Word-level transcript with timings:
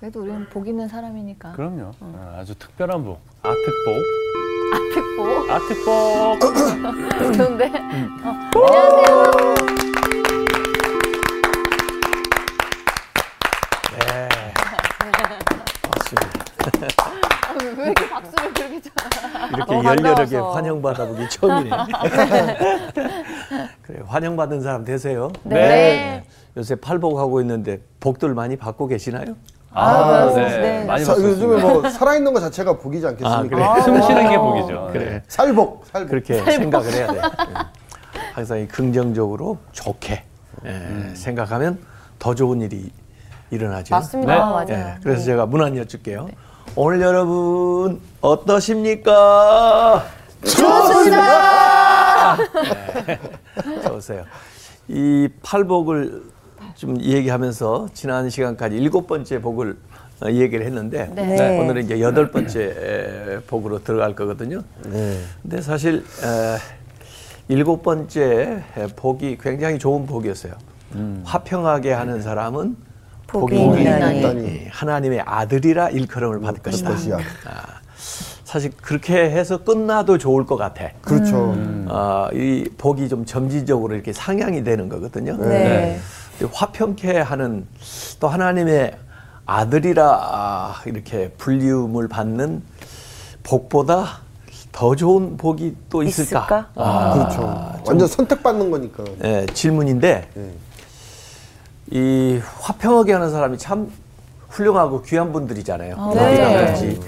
그래도 0.00 0.22
우리는 0.22 0.48
복 0.48 0.68
있는 0.68 0.86
사람이니까. 0.86 1.52
그럼요. 1.52 1.90
아, 2.00 2.36
아주 2.38 2.54
특별한 2.56 3.04
복. 3.04 3.20
아특복. 3.42 3.96
아특복. 5.50 5.50
아특복. 5.50 6.40
좋은데? 7.34 7.66
어, 7.66 8.38
안녕하세요. 15.00 16.20
네. 16.78 16.88
아, 17.42 17.54
왜 17.76 17.84
이렇게 17.86 18.08
박수를 18.08 18.54
그렇게 18.54 18.80
쳐? 18.80 18.90
이렇게 19.56 19.74
열렬하게. 19.84 20.36
환영받아보기 20.36 21.28
처음이네. 21.30 21.70
그래, 23.82 24.02
환영받은 24.06 24.60
사람 24.62 24.84
되세요. 24.84 25.32
네. 25.42 26.24
요새 26.56 26.76
팔복하고 26.76 27.40
있는데 27.40 27.80
복들 27.98 28.34
많이 28.34 28.54
받고 28.56 28.86
계시나요? 28.86 29.34
아, 29.72 30.32
네. 30.34 30.58
네. 30.60 30.84
많이 30.84 31.04
사- 31.04 31.12
봤습니다. 31.12 31.44
요즘에 31.44 31.60
뭐 31.62 31.88
살아있는 31.90 32.32
것 32.32 32.40
자체가 32.40 32.78
복이지 32.78 33.06
않겠습니까? 33.06 33.56
아, 33.56 33.74
그래. 33.74 33.82
숨 33.82 34.02
쉬는 34.02 34.30
게 34.30 34.38
복이죠. 34.38 34.88
그래. 34.92 35.04
네. 35.04 35.22
살복, 35.28 35.84
살복. 35.92 36.10
그렇게 36.10 36.42
생각을 36.42 36.92
해야 36.92 37.06
돼. 37.12 37.18
예. 37.18 37.22
항상 38.34 38.58
이 38.58 38.66
긍정적으로 38.68 39.58
좋게 39.72 40.24
예, 40.64 41.14
생각하면 41.14 41.78
더 42.18 42.34
좋은 42.34 42.60
일이 42.62 42.90
일어나죠. 43.50 43.94
맞습니다. 43.94 44.34
네. 44.34 44.40
아, 44.40 44.46
맞아요. 44.50 44.66
예, 44.70 44.94
그래서 45.02 45.24
제가 45.24 45.46
문안 45.46 45.76
여쭐게요. 45.76 46.28
오늘 46.74 47.00
여러분 47.00 48.00
어떠십니까? 48.20 50.04
좋습니다. 50.44 52.36
네, 53.06 53.18
좋으세요. 53.86 54.24
이 54.88 55.28
팔복을 55.42 56.22
좀 56.78 57.00
얘기하면서 57.02 57.88
지난 57.92 58.30
시간까지 58.30 58.76
일곱 58.76 59.08
번째 59.08 59.40
복을 59.40 59.76
어, 60.22 60.30
얘기를 60.30 60.64
했는데 60.64 61.10
네. 61.12 61.58
오늘은 61.58 61.84
이제 61.84 62.00
여덟 62.00 62.30
번째 62.30 62.60
에, 62.62 63.40
복으로 63.48 63.82
들어갈 63.82 64.14
거거든요. 64.14 64.62
네. 64.84 65.18
근데 65.42 65.60
사실 65.60 66.04
에, 66.22 66.58
일곱 67.48 67.82
번째 67.82 68.62
에, 68.76 68.86
복이 68.94 69.38
굉장히 69.40 69.80
좋은 69.80 70.06
복이었어요. 70.06 70.52
화평하게 71.24 71.92
하는 71.92 72.22
사람은 72.22 72.76
복이, 73.26 73.56
복이 73.56 73.80
있나니 73.82 74.68
하나님의 74.70 75.22
아들이라 75.26 75.90
일컬음을 75.90 76.40
받을 76.40 76.62
것이다. 76.62 76.90
것이야. 76.90 77.16
아, 77.16 77.80
사실 78.44 78.70
그렇게 78.80 79.14
해서 79.14 79.64
끝나도 79.64 80.16
좋을 80.16 80.46
것 80.46 80.56
같아. 80.56 80.90
그렇죠. 81.02 81.54
아, 81.88 82.30
이 82.32 82.68
복이 82.78 83.08
좀 83.08 83.24
점진적으로 83.26 83.94
이렇게 83.94 84.12
상향이 84.12 84.62
되는 84.62 84.88
거거든요. 84.88 85.32
네. 85.32 85.38
근데 85.38 86.00
화평케 86.46 87.18
하는 87.18 87.66
또 88.20 88.28
하나님의 88.28 88.96
아들이라 89.46 90.04
아, 90.04 90.82
이렇게 90.86 91.30
불리움을 91.38 92.08
받는 92.08 92.62
복보다 93.42 94.20
더 94.72 94.94
좋은 94.94 95.36
복이 95.36 95.76
또 95.88 96.02
있을까? 96.02 96.38
있을까? 96.40 96.68
아, 96.76 97.14
그렇죠. 97.14 97.82
완전 97.86 98.06
선택받는 98.06 98.70
거니까. 98.70 99.04
예, 99.24 99.46
질문인데 99.52 100.30
네. 100.34 100.52
이 101.90 102.40
화평하게 102.60 103.14
하는 103.14 103.30
사람이 103.30 103.58
참 103.58 103.90
훌륭하고 104.48 105.02
귀한 105.02 105.32
분들이잖아요. 105.32 106.12
네. 106.14 106.98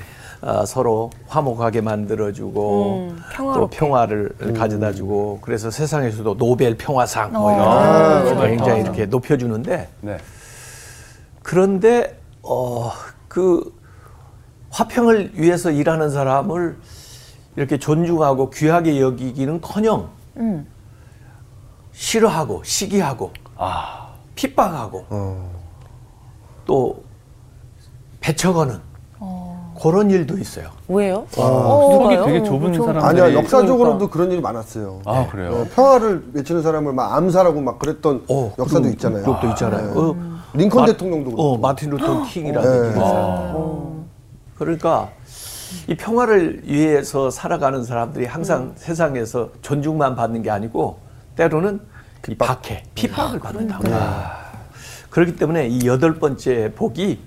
어, 0.42 0.64
서로 0.64 1.10
화목하게 1.28 1.82
만들어주고 1.82 3.14
또 3.36 3.66
평화를 3.68 4.34
가져다주고 4.56 5.40
그래서 5.42 5.70
세상에서도 5.70 6.36
노벨 6.38 6.76
평화상 6.78 7.32
뭐 7.32 7.52
이런 7.52 7.68
아, 7.68 8.22
거 8.22 8.30
노벨 8.30 8.48
굉장히 8.50 8.56
평화상. 8.56 8.80
이렇게 8.80 9.06
높여주는데 9.06 9.88
네. 10.00 10.18
그런데 11.42 12.18
어, 12.42 12.90
그 13.28 13.78
화평을 14.70 15.32
위해서 15.34 15.70
일하는 15.70 16.08
사람을 16.10 16.78
이렇게 17.56 17.78
존중하고 17.78 18.48
귀하게 18.50 19.00
여기기는커녕 19.00 20.08
음. 20.38 20.66
싫어하고 21.92 22.62
시기하고 22.64 23.32
아, 23.56 24.08
핍박하고 24.36 25.06
어. 25.10 25.50
또 26.64 27.02
배척하는 28.20 28.80
그런 29.80 30.10
일도 30.10 30.36
있어요. 30.38 30.68
왜요? 30.88 31.26
속이 31.30 32.16
되게 32.24 32.42
좁은 32.42 32.74
사람들이. 32.74 33.04
아니야, 33.04 33.34
역사적으로도 33.34 34.10
그런 34.10 34.30
일이 34.30 34.40
많았어요. 34.40 35.00
아, 35.06 35.26
그래요? 35.30 35.50
어, 35.52 35.66
평화를 35.74 36.24
외치는 36.34 36.62
사람을 36.62 36.92
막 36.92 37.14
암살하고 37.14 37.60
막 37.60 37.78
그랬던 37.78 38.24
어, 38.28 38.52
역사도 38.58 38.80
그럼 38.82 38.92
있잖아요. 38.92 39.24
그것도 39.24 39.48
있잖아요. 39.48 39.92
어, 39.98 40.16
링컨 40.52 40.80
마- 40.82 40.86
대통령도 40.86 41.24
그렇고. 41.30 41.42
어, 41.54 41.58
마틴 41.58 41.90
루터 41.90 42.24
킹이라든지 42.24 42.88
네. 42.88 42.94
그런 42.94 43.08
사람. 43.08 44.04
그러니까 44.58 45.08
이 45.88 45.94
평화를 45.96 46.62
위해서 46.64 47.30
살아가는 47.30 47.82
사람들이 47.82 48.26
항상 48.26 48.72
세상에서 48.76 49.48
존중만 49.62 50.14
받는 50.16 50.42
게 50.42 50.50
아니고 50.50 50.98
때로는 51.36 51.80
이 52.28 52.34
박해, 52.34 52.82
핍박을 52.94 53.38
받는다고. 53.40 53.84
그렇기 55.08 55.36
때문에 55.36 55.68
이 55.68 55.86
여덟 55.86 56.18
번째 56.18 56.72
복이 56.76 57.18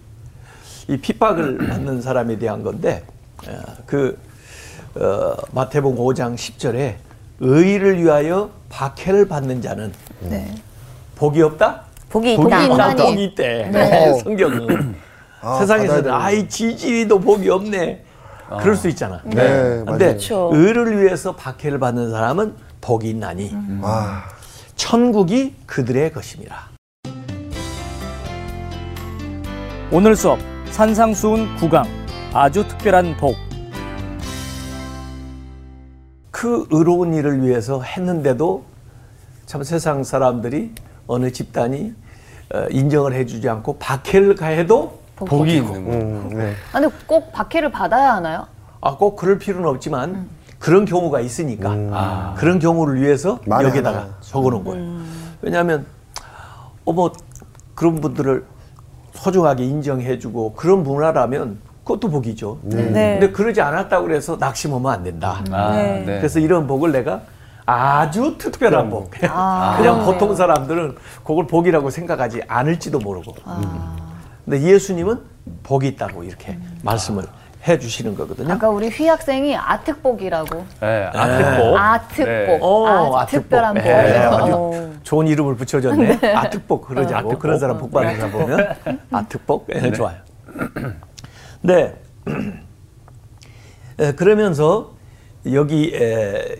이 0.88 0.98
핍박을 0.98 1.58
받는 1.70 2.02
사람에 2.02 2.38
대한 2.38 2.64
건데 2.64 3.04
어, 3.48 3.52
그 3.86 4.18
어, 4.96 5.36
마태복음 5.52 5.98
5장 5.98 6.36
10절에 6.36 6.96
의를 7.40 8.02
위하여 8.02 8.52
박해를 8.70 9.28
받는 9.28 9.62
자는 9.62 9.92
네. 10.22 10.54
복이 11.16 11.42
없다? 11.42 11.84
복이 12.10 12.36
복이 12.36 12.48
있다. 12.48 12.64
있나니. 12.66 13.02
복이 13.02 13.24
있대. 13.26 13.70
네. 13.72 14.14
성경은 14.20 14.96
아, 15.42 15.60
세상에서는 15.60 16.12
아이 16.12 16.48
지지리도 16.48 17.20
복이 17.20 17.50
없네. 17.50 18.04
그럴 18.62 18.76
수 18.76 18.88
있잖아. 18.88 19.20
네, 19.24 19.32
근데 19.36 19.84
맞아요. 19.86 19.98
그렇죠. 19.98 20.50
의를 20.54 21.02
위해서 21.02 21.36
박해를 21.36 21.80
받는 21.80 22.12
사람은 22.12 22.54
복이 22.82 23.10
있나니 23.10 23.52
아, 23.82 24.26
천국이 24.76 25.56
그들의 25.66 26.12
것입니다. 26.14 26.70
오늘 29.92 30.16
수업 30.16 30.38
산상수훈 30.74 31.56
9강 31.58 31.86
아주 32.34 32.68
특별한 32.68 33.18
복 33.18 33.36
그 36.32 36.68
의로운 36.72 37.14
일을 37.14 37.42
위해서 37.44 37.82
했는데도 37.82 38.66
참 39.46 39.64
세상 39.64 40.04
사람들이 40.04 40.74
어느 41.08 41.32
집단이 41.32 41.94
어, 42.54 42.66
인정을 42.70 43.14
해주지 43.14 43.48
않고 43.48 43.78
박해를 43.78 44.36
가해도 44.36 45.00
복이 45.16 45.56
있는 45.58 45.86
거. 45.86 45.92
음, 45.92 46.30
네. 46.34 46.54
아, 46.74 46.82
근데 46.82 46.94
꼭 47.06 47.32
박해를 47.32 47.72
받아야 47.72 48.16
하나요? 48.16 48.48
아, 48.82 48.98
꼭 48.98 49.16
그럴 49.16 49.38
필요는 49.40 49.70
없지만 49.70 50.28
그런 50.60 50.84
경우가 50.84 51.22
있으니까 51.22 51.70
아, 51.92 52.34
그런 52.38 52.60
경우를 52.60 53.00
위해서 53.00 53.40
여기다가 53.48 54.00
하나. 54.02 54.18
적어놓은 54.20 54.64
거예요. 54.66 54.98
왜냐하면 55.42 55.86
어머 56.84 57.10
그런 57.74 58.02
분들을 58.02 58.44
소중하게 59.14 59.64
인정해주고 59.66 60.54
그런 60.54 60.84
문화라면 60.84 61.60
그것도 61.84 62.10
복이죠. 62.10 62.60
네. 62.64 62.78
근데 62.84 63.32
그러지 63.32 63.62
않았다고 63.62 64.08
그래서 64.08 64.38
낙심하면 64.40 64.92
안 64.92 65.04
된다. 65.04 65.44
아, 65.52 65.74
네. 65.76 66.04
네. 66.06 66.18
그래서 66.18 66.40
이런 66.40 66.66
복을 66.66 66.92
내가 66.92 67.22
아주 67.66 68.36
특별한 68.38 68.90
복. 68.90 69.12
아, 69.30 69.76
그냥 69.80 70.00
네. 70.00 70.06
보통 70.06 70.36
사람들은 70.36 70.96
그걸 71.24 71.48
복이라고 71.48 71.90
생각하지 71.90 72.42
않을지도 72.48 73.00
모르고. 73.00 73.36
아. 73.46 73.96
근데 74.46 74.62
예수님은 74.62 75.20
복이 75.64 75.88
있다고 75.90 76.24
이렇게 76.24 76.58
말씀을 76.84 77.24
해 77.68 77.80
주시는 77.80 78.16
거거든요. 78.16 78.54
아까 78.54 78.70
우리 78.70 78.90
휘 78.90 79.08
학생이 79.08 79.56
아특복이라고. 79.56 80.66
네, 80.82 81.10
아특복. 81.14 81.78
아특복. 81.78 82.26
네. 82.26 82.60
어, 82.62 82.88
아주 82.88 83.18
아특복. 83.18 83.42
특별한 83.44 83.74
복. 83.76 83.86
예, 83.86 83.92
아주 83.94 84.54
어. 84.54 84.94
좋은 85.04 85.28
이름을 85.28 85.56
붙여줬네. 85.56 86.20
아특복 86.36 86.88
그러자고 86.88 87.16
아특복. 87.30 87.40
그런 87.40 87.60
사람 87.60 87.78
복 87.78 87.92
받는 87.92 88.16
사람 88.18 88.32
보면 88.32 88.76
아특복 89.12 89.68
예, 89.74 89.92
좋아요. 89.94 90.18
네. 91.62 91.96
에, 94.00 94.12
그러면서 94.16 94.92
여기 95.52 95.94
에, 95.96 96.58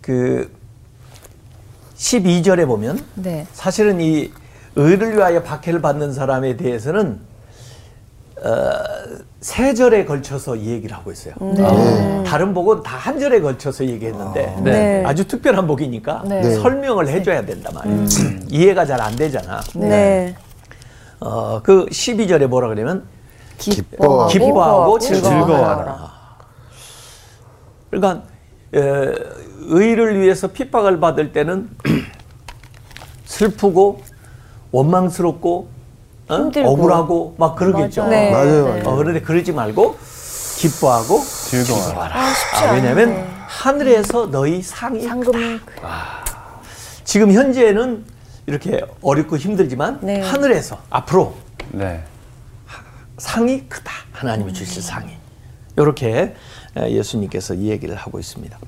그 0.00 0.50
12절에 1.96 2.66
보면 2.66 3.04
네. 3.14 3.46
사실은 3.52 4.00
이 4.00 4.30
의를 4.74 5.16
위하여 5.16 5.42
박해를 5.42 5.82
받는 5.82 6.12
사람에 6.14 6.56
대해서는 6.56 7.20
어, 8.44 8.72
세 9.40 9.72
절에 9.72 10.04
걸쳐서 10.04 10.56
이 10.56 10.66
얘기를 10.68 10.94
하고 10.96 11.10
있어요. 11.12 11.34
네. 11.40 12.22
다른 12.26 12.52
복은 12.52 12.82
다 12.82 12.96
한 12.98 13.18
절에 13.20 13.40
걸쳐서 13.40 13.84
얘기했는데 13.86 14.56
네. 14.62 15.04
아주 15.06 15.26
특별한 15.26 15.66
복이니까 15.66 16.24
네. 16.26 16.40
네. 16.42 16.54
설명을 16.56 17.08
해줘야 17.08 17.44
된단 17.46 17.72
말이에요. 17.74 18.04
이해가 18.50 18.84
잘 18.84 19.00
안 19.00 19.14
되잖아. 19.16 19.60
네. 19.74 20.34
어, 21.20 21.60
그 21.62 21.86
12절에 21.86 22.46
뭐라 22.46 22.68
그러면 22.68 23.04
기뻐하고, 23.58 24.26
기뻐하고 24.28 24.98
즐거워하라. 24.98 25.46
즐거워하라. 25.46 26.12
그러니까 27.90 28.22
에, 28.74 29.14
의를 29.68 30.20
위해서 30.20 30.48
핍박을 30.48 31.00
받을 31.00 31.32
때는 31.32 31.70
슬프고 33.24 34.02
원망스럽고 34.72 35.68
어? 36.28 36.50
억울하고 36.64 37.34
막 37.38 37.54
그러겠죠. 37.56 38.02
맞아요. 38.02 38.10
네. 38.10 38.30
맞아요, 38.30 38.64
맞아요. 38.66 38.82
어, 38.88 38.96
그런데 38.96 39.20
그러지 39.20 39.52
말고 39.52 39.96
기뻐하고 40.58 41.22
즐거워라. 41.22 42.16
아, 42.16 42.72
왜냐하면 42.72 43.26
하늘에서 43.46 44.26
너희 44.30 44.62
상이 44.62 45.02
상금을 45.02 45.60
지금 47.04 47.32
현재는 47.32 48.04
이렇게 48.46 48.80
어렵고 49.02 49.36
힘들지만 49.36 50.00
네. 50.02 50.20
하늘에서 50.20 50.78
앞으로 50.90 51.34
네. 51.70 52.02
상이 53.18 53.68
크다. 53.68 53.92
하나님이 54.12 54.52
주실 54.52 54.82
상이. 54.82 55.16
이렇게 55.76 56.34
예수님께서 56.76 57.54
이 57.54 57.68
얘기를 57.68 57.94
하고 57.94 58.18
있습니다. 58.18 58.58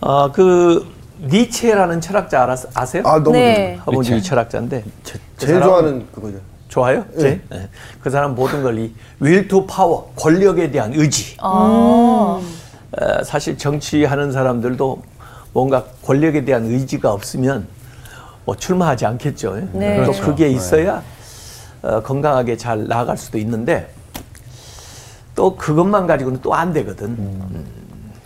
어, 0.00 0.32
그 0.32 0.86
니체라는 1.20 2.00
철학자 2.00 2.42
알아, 2.42 2.56
아세요? 2.74 3.02
아 3.06 3.18
너무 3.18 3.32
네. 3.32 3.78
아버지 3.82 4.14
니체. 4.14 4.28
철학자인데 4.28 4.84
저- 5.04 5.18
그 5.38 5.46
제일 5.46 5.60
좋아하는 5.62 6.06
그거죠. 6.12 6.38
좋아요? 6.68 7.04
네. 7.16 7.40
네. 7.50 7.68
그 8.00 8.10
사람 8.10 8.34
모든 8.34 8.62
걸이 8.62 8.94
will 9.20 9.48
to 9.48 9.66
power 9.66 10.04
권력에 10.16 10.70
대한 10.70 10.92
의지. 10.94 11.36
아. 11.40 11.48
어, 11.48 12.42
사실 13.24 13.58
정치하는 13.58 14.32
사람들도 14.32 15.02
뭔가 15.52 15.84
권력에 16.04 16.44
대한 16.44 16.64
의지가 16.66 17.12
없으면 17.12 17.66
뭐 18.44 18.56
출마하지 18.56 19.06
않겠죠. 19.06 19.58
예? 19.58 19.68
네. 19.72 19.96
또 19.98 20.02
그렇죠. 20.12 20.22
그게 20.24 20.48
있어야 20.48 21.02
어, 21.82 22.00
건강하게 22.02 22.56
잘 22.56 22.86
나아갈 22.86 23.16
수도 23.16 23.36
있는데 23.38 23.92
또 25.34 25.56
그것만 25.56 26.06
가지고는 26.06 26.40
또 26.40 26.54
안 26.54 26.72
되거든. 26.72 27.06
음, 27.08 27.66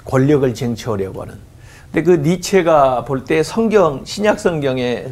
권력을 0.05 0.53
쟁취하려고 0.53 1.23
하는. 1.23 1.39
근데 1.95 2.03
그 2.03 2.29
니체가 2.29 3.05
볼 3.05 3.25
때 3.25 3.45
성경 3.45 4.01
신약 4.05 4.41
성경에 4.41 5.05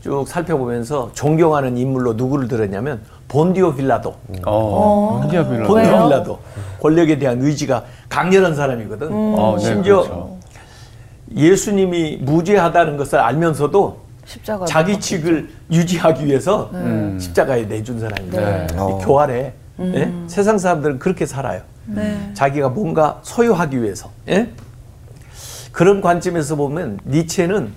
쭉 0.00 0.24
살펴보면서 0.28 1.10
존경하는 1.12 1.76
인물로 1.76 2.12
누구를 2.12 2.46
들었냐면 2.46 3.00
본디오 3.26 3.74
빌라도. 3.74 4.14
어, 4.46 5.18
문디아 5.20 5.48
빌라. 5.48 5.66
본디오 5.66 6.04
빌라도 6.04 6.38
권력에 6.80 7.18
대한 7.18 7.42
의지가 7.42 7.82
강렬한 8.08 8.54
사람이거든. 8.54 9.08
어, 9.10 9.56
네, 9.58 9.64
심지어 9.64 10.02
그렇죠. 10.02 10.38
예수님이 11.34 12.18
무죄하다는 12.18 12.96
것을 12.96 13.18
알면서도 13.18 13.98
십자가 14.24 14.66
자기 14.66 15.00
측을 15.00 15.50
유지하기 15.72 16.26
위해서 16.26 16.70
십자가에 17.18 17.64
내준 17.64 17.98
사람입니다. 17.98 18.40
네. 18.40 18.66
이 18.72 18.76
어. 18.76 18.98
교활해. 19.02 19.52
예? 19.80 20.12
세상 20.28 20.58
사람들은 20.58 21.00
그렇게 21.00 21.26
살아요. 21.26 21.62
자기가 22.34 22.68
뭔가 22.68 23.18
소유하기 23.22 23.82
위해서. 23.82 24.10
예? 24.28 24.48
그런 25.74 26.00
관점에서 26.00 26.54
보면 26.54 27.00
니체는 27.04 27.72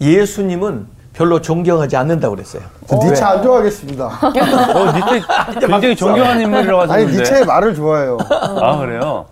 예수님은 0.00 0.86
별로 1.12 1.40
존경하지 1.40 1.94
않는다고 1.96 2.34
그랬어요. 2.34 2.62
저 2.86 2.96
니체 2.96 3.22
안 3.22 3.42
좋아하겠습니다. 3.42 4.04
어, 4.06 4.92
니체 4.92 5.66
굉장히 5.66 5.94
존경하는 5.96 6.42
인물이라고 6.42 6.82
아니 6.82 6.90
하셨는데. 6.92 7.18
니체의 7.18 7.44
말을 7.44 7.74
좋아해요. 7.74 8.16
아, 8.30 8.78
그래요? 8.78 9.26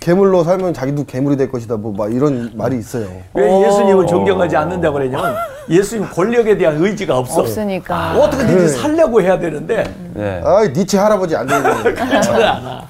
괴물로 0.00 0.44
살면 0.44 0.72
자기도 0.72 1.04
괴물이 1.04 1.36
될 1.36 1.50
것이다. 1.50 1.76
뭐 1.76 1.92
막 1.92 2.12
이런 2.12 2.52
말이 2.54 2.78
있어요. 2.78 3.06
왜 3.34 3.66
예수님을 3.66 4.06
존경하지 4.06 4.56
않는다고 4.56 4.94
그랬냐면 4.94 5.34
예수님 5.68 6.08
권력에 6.10 6.56
대한 6.56 6.82
의지가 6.82 7.18
없어. 7.18 7.40
없으니까. 7.42 8.14
어떻게든 8.18 8.56
그래. 8.56 8.68
살려고 8.68 9.20
해야 9.20 9.38
되는데 9.38 9.84
네. 10.14 10.40
아 10.44 10.62
니체 10.64 10.96
할아버지 10.98 11.36
안 11.36 11.46
되는 11.46 11.62
그렇지는 11.94 12.42
않아. 12.42 12.82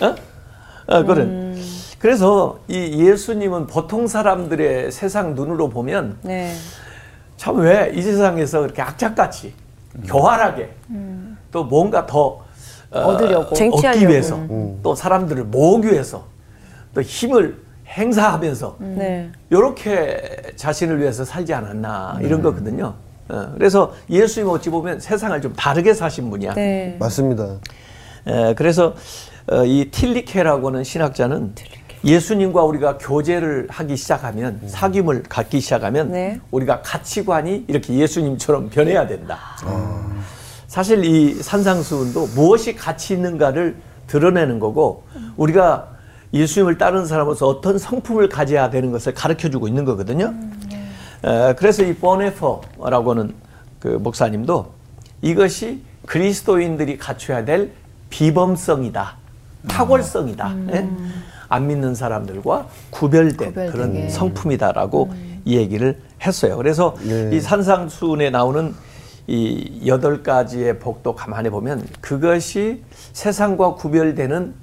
어? 0.00 0.14
어, 0.86 1.02
그런. 1.04 1.49
그래서 2.00 2.58
이 2.66 3.04
예수님은 3.06 3.66
보통 3.66 4.06
사람들의 4.06 4.90
세상 4.90 5.34
눈으로 5.34 5.68
보면 5.68 6.16
네. 6.22 6.54
참왜 7.36 7.92
이 7.94 8.00
세상에서 8.00 8.62
그렇게 8.62 8.80
악착같이 8.80 9.52
교활하게 10.06 10.70
또 11.52 11.62
뭔가 11.64 12.06
더 12.06 12.40
어, 12.90 12.98
얻으려고. 13.00 13.42
얻기 13.48 13.54
쟁취하려고. 13.54 14.06
위해서 14.08 14.40
또 14.82 14.94
사람들을 14.94 15.44
모으기 15.44 15.88
위해서 15.88 16.24
또 16.94 17.02
힘을 17.02 17.60
행사하면서 17.86 18.76
네. 18.80 19.30
이렇게 19.50 20.22
자신을 20.56 21.00
위해서 21.00 21.24
살지 21.24 21.52
않았나 21.52 22.18
이런 22.22 22.40
거거든요. 22.40 22.94
어, 23.28 23.52
그래서 23.58 23.92
예수님 24.08 24.48
어찌 24.48 24.70
보면 24.70 25.00
세상을 25.00 25.38
좀 25.42 25.52
다르게 25.52 25.92
사신 25.92 26.30
분이야. 26.30 26.54
네. 26.54 26.96
맞습니다. 26.98 27.58
에, 28.26 28.54
그래서 28.54 28.94
어, 29.50 29.64
이 29.64 29.90
틸리케라고 29.90 30.68
하는 30.68 30.82
신학자는 30.82 31.54
예수님과 32.04 32.62
우리가 32.64 32.98
교제를 32.98 33.68
하기 33.70 33.96
시작하면 33.96 34.60
사귐을 34.66 35.24
갖기 35.28 35.60
시작하면 35.60 36.10
네. 36.10 36.40
우리가 36.50 36.80
가치관이 36.82 37.64
이렇게 37.68 37.94
예수님처럼 37.94 38.70
변해야 38.70 39.06
된다. 39.06 39.38
사실 40.66 41.04
이 41.04 41.34
산상수훈도 41.34 42.28
무엇이 42.34 42.74
가치 42.74 43.14
있는가를 43.14 43.76
드러내는 44.06 44.60
거고 44.60 45.04
우리가 45.36 45.88
예수님을 46.32 46.78
따르는 46.78 47.06
사람으로서 47.06 47.46
어떤 47.48 47.76
성품을 47.76 48.28
가져야 48.28 48.70
되는 48.70 48.92
것을 48.92 49.12
가르쳐 49.14 49.50
주고 49.50 49.66
있는 49.68 49.84
거거든요. 49.84 50.32
에, 51.24 51.54
그래서 51.54 51.82
이 51.82 51.94
보네퍼라고 51.94 53.10
하는 53.10 53.34
그 53.78 53.88
목사님도 53.88 54.72
이것이 55.22 55.82
그리스도인들이 56.06 56.98
갖춰야 56.98 57.44
될 57.44 57.72
비범성이다. 58.10 59.16
탁월성이다. 59.68 60.54
예? 60.72 60.88
안 61.50 61.66
믿는 61.66 61.94
사람들과 61.94 62.68
구별된 62.90 63.48
구별되게. 63.48 63.72
그런 63.72 64.08
성품이다라고 64.08 65.10
이 65.44 65.56
얘기를 65.56 66.00
했어요. 66.22 66.56
그래서 66.56 66.96
네. 67.02 67.30
이 67.32 67.40
산상수훈에 67.40 68.30
나오는 68.30 68.74
이 69.26 69.82
여덟 69.86 70.22
가지의 70.22 70.78
복도 70.78 71.14
가만히 71.14 71.50
보면 71.50 71.86
그것이 72.00 72.82
세상과 73.12 73.74
구별되는 73.74 74.54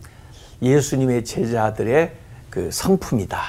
예수님의 0.62 1.26
제자들의 1.26 2.14
그 2.50 2.70
성품이다. 2.72 3.40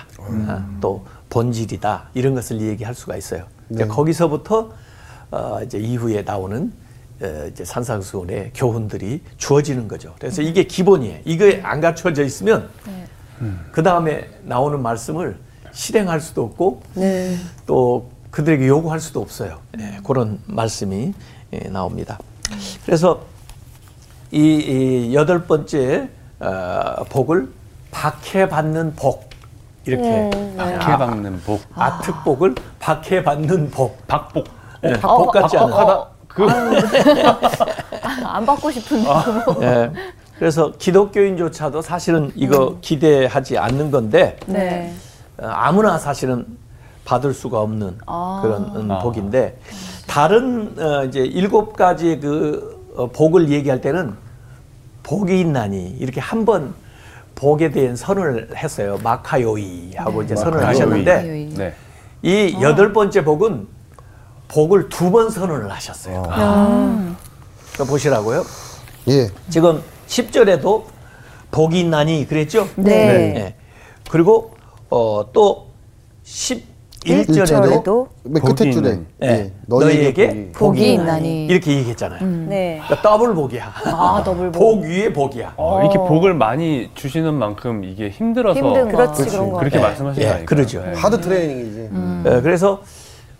아, 0.48 0.66
또 0.80 1.04
본질이다. 1.30 2.10
이런 2.14 2.34
것을 2.34 2.60
얘기할 2.60 2.94
수가 2.94 3.16
있어요. 3.16 3.44
이제 3.70 3.86
거기서부터 3.86 4.70
어, 5.30 5.60
이제 5.62 5.78
이후에 5.78 6.22
나오는 6.22 6.72
어, 7.20 7.48
이제 7.50 7.64
산상수훈의 7.64 8.52
교훈들이 8.54 9.22
주어지는 9.36 9.86
거죠. 9.86 10.14
그래서 10.18 10.42
이게 10.42 10.64
기본이에요. 10.64 11.20
이게 11.24 11.60
안 11.62 11.80
갖춰져 11.80 12.22
있으면 12.24 12.68
그 13.72 13.82
다음에 13.82 14.28
나오는 14.42 14.80
말씀을 14.80 15.36
실행할 15.72 16.20
수도 16.20 16.44
없고 16.44 16.82
네. 16.94 17.36
또 17.66 18.10
그들에게 18.30 18.66
요구할 18.66 19.00
수도 19.00 19.20
없어요. 19.20 19.58
예, 19.80 19.98
그런 20.04 20.40
말씀이 20.46 21.14
예, 21.52 21.58
나옵니다. 21.68 22.18
그래서 22.84 23.20
이, 24.30 24.38
이 25.10 25.14
여덟 25.14 25.44
번째 25.44 26.08
어, 26.40 27.04
복을 27.08 27.48
박해받는 27.90 28.94
복 28.96 29.28
이렇게 29.86 30.30
박해 30.56 30.98
박는 30.98 31.40
복. 31.42 31.62
아특복을 31.74 32.54
박해받는 32.78 33.70
복. 33.70 34.06
박복. 34.06 34.46
예, 34.84 34.92
복 34.94 35.30
같지 35.32 35.56
어, 35.56 35.64
않아. 35.66 35.76
어, 35.76 36.10
그 36.28 36.46
안 38.24 38.44
받고 38.44 38.70
싶은데. 38.70 39.08
예, 39.62 39.90
그래서 40.38 40.72
기독교인조차도 40.78 41.82
사실은 41.82 42.30
이거 42.34 42.78
기대하지 42.80 43.58
않는 43.58 43.90
건데 43.90 44.36
네. 44.46 44.94
어, 45.38 45.46
아무나 45.46 45.98
사실은 45.98 46.46
받을 47.04 47.34
수가 47.34 47.60
없는 47.60 47.98
아. 48.06 48.40
그런 48.42 48.62
음, 48.76 48.90
아. 48.90 48.98
복인데 49.00 49.58
다른 50.06 50.74
어, 50.78 51.04
이제 51.04 51.20
일곱 51.20 51.74
가지의 51.76 52.20
그 52.20 52.78
어, 52.96 53.06
복을 53.08 53.48
얘기할 53.50 53.80
때는 53.80 54.14
복이 55.02 55.40
있나니 55.40 55.96
이렇게 55.98 56.20
한번 56.20 56.74
복에 57.34 57.70
대한 57.70 57.96
선언을 57.96 58.50
했어요 58.56 58.98
마카요이 59.02 59.92
하고 59.96 60.22
이제 60.22 60.34
선언을 60.36 60.58
마카요이. 60.60 60.74
하셨는데. 60.74 61.22
네. 61.56 61.74
이 62.22 62.56
여덟 62.60 62.92
번째 62.92 63.22
복은 63.24 63.66
복을 64.48 64.88
두 64.88 65.10
번 65.10 65.30
선언을 65.30 65.70
하셨어요. 65.70 66.22
그러니까 66.22 67.84
보시라고요. 67.88 68.44
예. 69.08 69.28
지금 69.48 69.80
10절에도 70.08 70.82
복이 71.50 71.80
있나니 71.80 72.26
그랬죠? 72.26 72.66
네. 72.76 72.92
예. 73.36 73.54
그리고 74.10 74.52
어, 74.90 75.30
또 75.32 75.68
11절에도 76.24 76.68
일절에도 77.04 78.08
맨 78.24 78.42
복이 78.42 78.54
끝에 78.54 78.70
줄에 78.70 78.88
있는. 78.90 79.06
예. 79.22 79.52
너희에게 79.66 80.26
너희에게 80.26 80.52
복이. 80.52 80.92
있나니. 80.94 81.46
이렇게 81.46 81.76
얘기했잖아요. 81.76 82.26
네. 82.48 82.80
그러니까 82.84 83.02
더블 83.08 83.34
복이야. 83.34 83.72
아, 83.84 84.22
더블 84.24 84.50
복. 84.50 84.58
복 84.58 84.82
위에 84.84 85.12
복이야. 85.12 85.54
어, 85.56 85.80
이렇게 85.82 85.98
복을 85.98 86.34
많이 86.34 86.90
주시는 86.94 87.34
만큼 87.34 87.84
이게 87.84 88.08
힘들어서 88.10 88.58
힘든 88.58 88.90
거. 88.90 88.96
그렇지 88.96 89.24
그런 89.26 89.50
거. 89.50 89.58
그렇게 89.58 89.78
예, 89.78 89.82
말씀하시는 89.82 90.22
예, 90.26 90.28
거 90.28 90.34
아닐까요? 90.36 90.46
그러죠. 90.56 90.82
네. 90.84 90.92
하드 90.94 91.20
트레이닝이지. 91.20 91.90
예, 92.26 92.40
그래서 92.42 92.82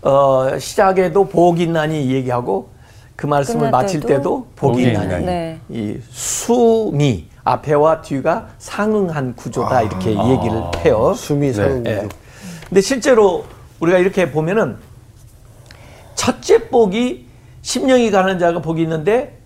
어, 0.03 0.59
시작에도 0.59 1.25
복이 1.29 1.63
있나니 1.63 2.11
얘기하고 2.13 2.69
그 3.19 3.27
말씀을 3.27 3.73
마칠 3.73 3.99
때도 3.99 4.15
때도 4.17 4.47
복이 4.55 4.81
있나니. 4.81 5.27
네. 5.27 5.59
이 5.69 5.99
숨이 6.09 7.27
앞에와 7.43 8.01
뒤가 8.01 8.51
상응한 8.59 9.35
구조다 9.35 9.83
이렇게 9.83 10.11
얘기를 10.11 10.63
해요. 10.85 11.13
숨이 11.17 11.53
사는 11.53 11.85
예. 11.85 11.97
구조. 11.97 12.09
근데 12.69 12.81
실제로 12.81 13.45
우리가 13.81 13.99
이렇게 13.99 14.31
보면은 14.31 14.77
첫째 16.15 16.69
복이 16.69 17.27
심령이 17.63 18.13
가는 18.13 18.39
자가 18.39 18.63
복이 18.63 18.83
있는데 18.83 19.37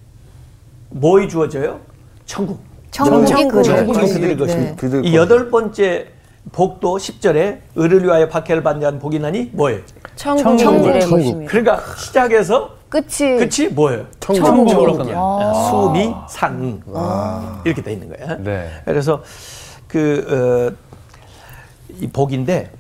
뭐이 0.91 1.31
주어져요? 1.31 1.81
천국. 2.27 2.61
천국이 2.91 3.27
천국이 3.27 3.57
그들의 3.57 3.65
천국이 3.87 3.99
것이- 4.01 4.13
그들의 4.13 4.37
것입니다. 4.37 4.77
네. 4.77 4.99
이 4.99 5.13
것. 5.13 5.15
여덟 5.15 5.51
번째 5.51 6.09
복도 6.53 6.99
10절에 6.99 7.61
의를 7.77 8.05
위하여 8.05 8.29
박해를 8.29 8.63
받는 8.63 8.83
자는 8.83 8.99
복이 8.99 9.19
나니 9.19 9.49
뭐예요? 9.55 9.81
천국이 10.15 10.63
천국. 10.63 10.83
그들의 10.83 11.01
천국. 11.01 11.17
것입니다. 11.17 11.51
그러니까 11.51 11.81
시작해서 11.97 12.82
끝이 12.93 13.39
끝이 13.49 13.69
뭐예요? 13.69 14.07
천국. 14.21 14.45
천국으로 14.45 14.87
천국이야. 14.93 15.15
끝나요. 15.15 15.55
수미 15.71 16.15
상 16.29 16.83
이렇게 17.65 17.83
돼 17.83 17.93
있는 17.95 18.09
거예요. 18.09 18.39
네. 18.43 18.71
그래서 18.85 19.23
그 19.89 20.77
어, 20.79 21.95
이 21.99 22.07
복인데 22.07 22.71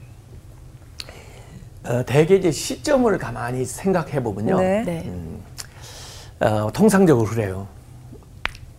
어, 1.85 2.03
대개 2.05 2.37
이제 2.37 2.51
시점을 2.53 3.17
가만히 3.19 3.65
생각해 3.65 4.23
보면요. 4.23 4.61
네. 4.61 4.83
네. 4.85 6.47
어, 6.47 6.71
통상적으로 6.73 7.27
그래요. 7.27 7.67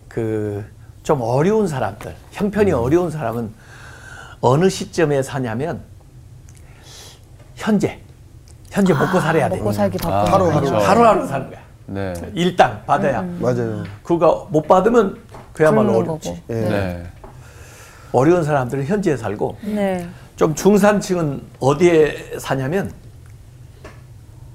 그 0.08 0.74
좀 1.04 1.20
어려운 1.20 1.68
사람들, 1.68 2.16
형편이 2.32 2.72
어려운 2.72 3.10
사람은 3.10 3.52
어느 4.40 4.70
시점에 4.70 5.22
사냐면 5.22 5.82
현재, 7.54 8.00
현재 8.74 8.92
먹고 8.92 9.20
살아야 9.20 9.48
돼. 9.48 9.56
먹고 9.56 9.70
살기 9.70 9.98
바쁜 9.98 10.32
하루, 10.32 10.50
거군요. 10.50 10.70
하루. 10.74 10.84
하루하루 10.84 11.26
사는 11.28 11.48
거야. 11.48 11.60
네. 11.86 12.12
일당 12.34 12.82
받아야. 12.84 13.22
맞아요. 13.38 13.84
그거 14.02 14.48
못 14.50 14.66
받으면 14.66 15.16
그야말로 15.52 15.98
어렵지. 15.98 16.42
예. 16.50 16.54
네. 16.54 17.06
어려운 18.10 18.42
사람들은 18.42 18.84
현지에 18.86 19.16
살고 19.16 19.58
네. 19.62 20.08
좀 20.34 20.56
중산층은 20.56 21.42
어디에 21.60 22.38
사냐면 22.40 22.90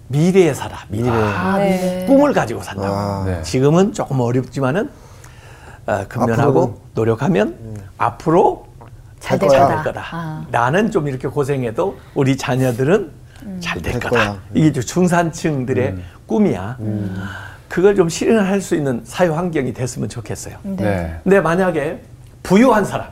미래에 0.10 0.54
살아. 0.54 0.80
미래. 0.90 1.10
아, 1.10 1.58
네. 1.58 1.70
네. 1.70 2.06
꿈을 2.06 2.34
가지고 2.34 2.62
산다고. 2.62 2.94
아. 2.94 3.24
네. 3.26 3.42
지금은 3.44 3.94
조금 3.94 4.20
어렵지만은 4.20 4.90
어, 5.86 6.06
근면하고 6.10 6.60
앞으로는. 6.60 6.76
노력하면 6.94 7.78
앞으로 7.98 8.68
잘될될 9.22 9.58
거야. 9.60 9.68
될 9.68 9.78
거다. 9.78 9.84
거다. 10.02 10.08
아. 10.12 10.46
나는 10.52 10.92
좀 10.92 11.08
이렇게 11.08 11.30
고생해도 11.30 11.98
우리 12.16 12.36
자녀들은 12.36 13.20
잘될될 13.60 14.00
거다. 14.02 14.10
거야. 14.10 14.38
이게 14.54 14.68
이제 14.68 14.82
중산층들의 14.82 15.96
꿈이야. 16.28 16.78
그걸 17.68 17.96
좀 17.96 18.10
실현할 18.10 18.62
수 18.62 18.76
있는 18.76 19.02
사회 19.04 19.28
환경이 19.30 19.74
됐으면 19.74 20.10
좋겠어요. 20.10 20.56
네. 20.64 21.16
근데 21.24 21.40
만약에 21.40 22.02
부유한 22.44 22.84
사람 22.86 23.08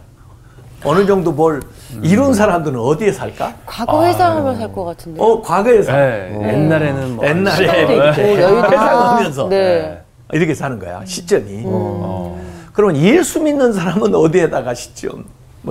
어느 0.84 1.05
정도 1.05 1.31
뭘 1.31 1.62
이룬 2.01 2.34
사람들은 2.34 2.79
어디에 2.79 3.12
살까? 3.12 3.53
과거 3.65 4.05
회상하면 4.05 4.57
살것 4.57 4.86
같은데. 4.86 5.22
어 5.22 5.41
과거에 5.41 5.81
살. 5.84 6.31
네. 6.39 6.53
옛날에는 6.53 7.15
뭐 7.15 7.25
옛날에 7.25 7.93
이렇게 7.93 8.41
여유도 8.41 8.63
회상하면서 8.72 9.50
네. 9.50 10.01
이렇게 10.34 10.53
사는 10.53 10.77
거야 10.79 11.01
시점이. 11.05 11.63
어. 11.65 12.39
그러면 12.74 12.98
예수 13.01 13.41
믿는 13.41 13.74
사람은 13.74 14.13
어디에다가 14.13 14.74
시점을 14.74 15.24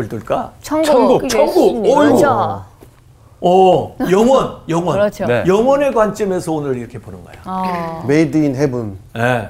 둘까? 0.08 0.52
천국. 0.62 0.86
천국, 0.86 1.28
천국. 1.28 1.86
예수님. 1.86 1.96
오, 3.46 3.94
영원, 4.10 4.56
영원. 4.68 4.98
그렇죠. 4.98 5.24
네. 5.24 5.44
영원의 5.46 5.94
관점에서 5.94 6.50
오늘 6.50 6.76
이렇게 6.76 6.98
보는 6.98 7.22
거야. 7.22 7.36
어. 7.44 8.02
Made 8.04 8.40
in 8.40 8.56
heaven. 8.56 8.98
예. 9.16 9.48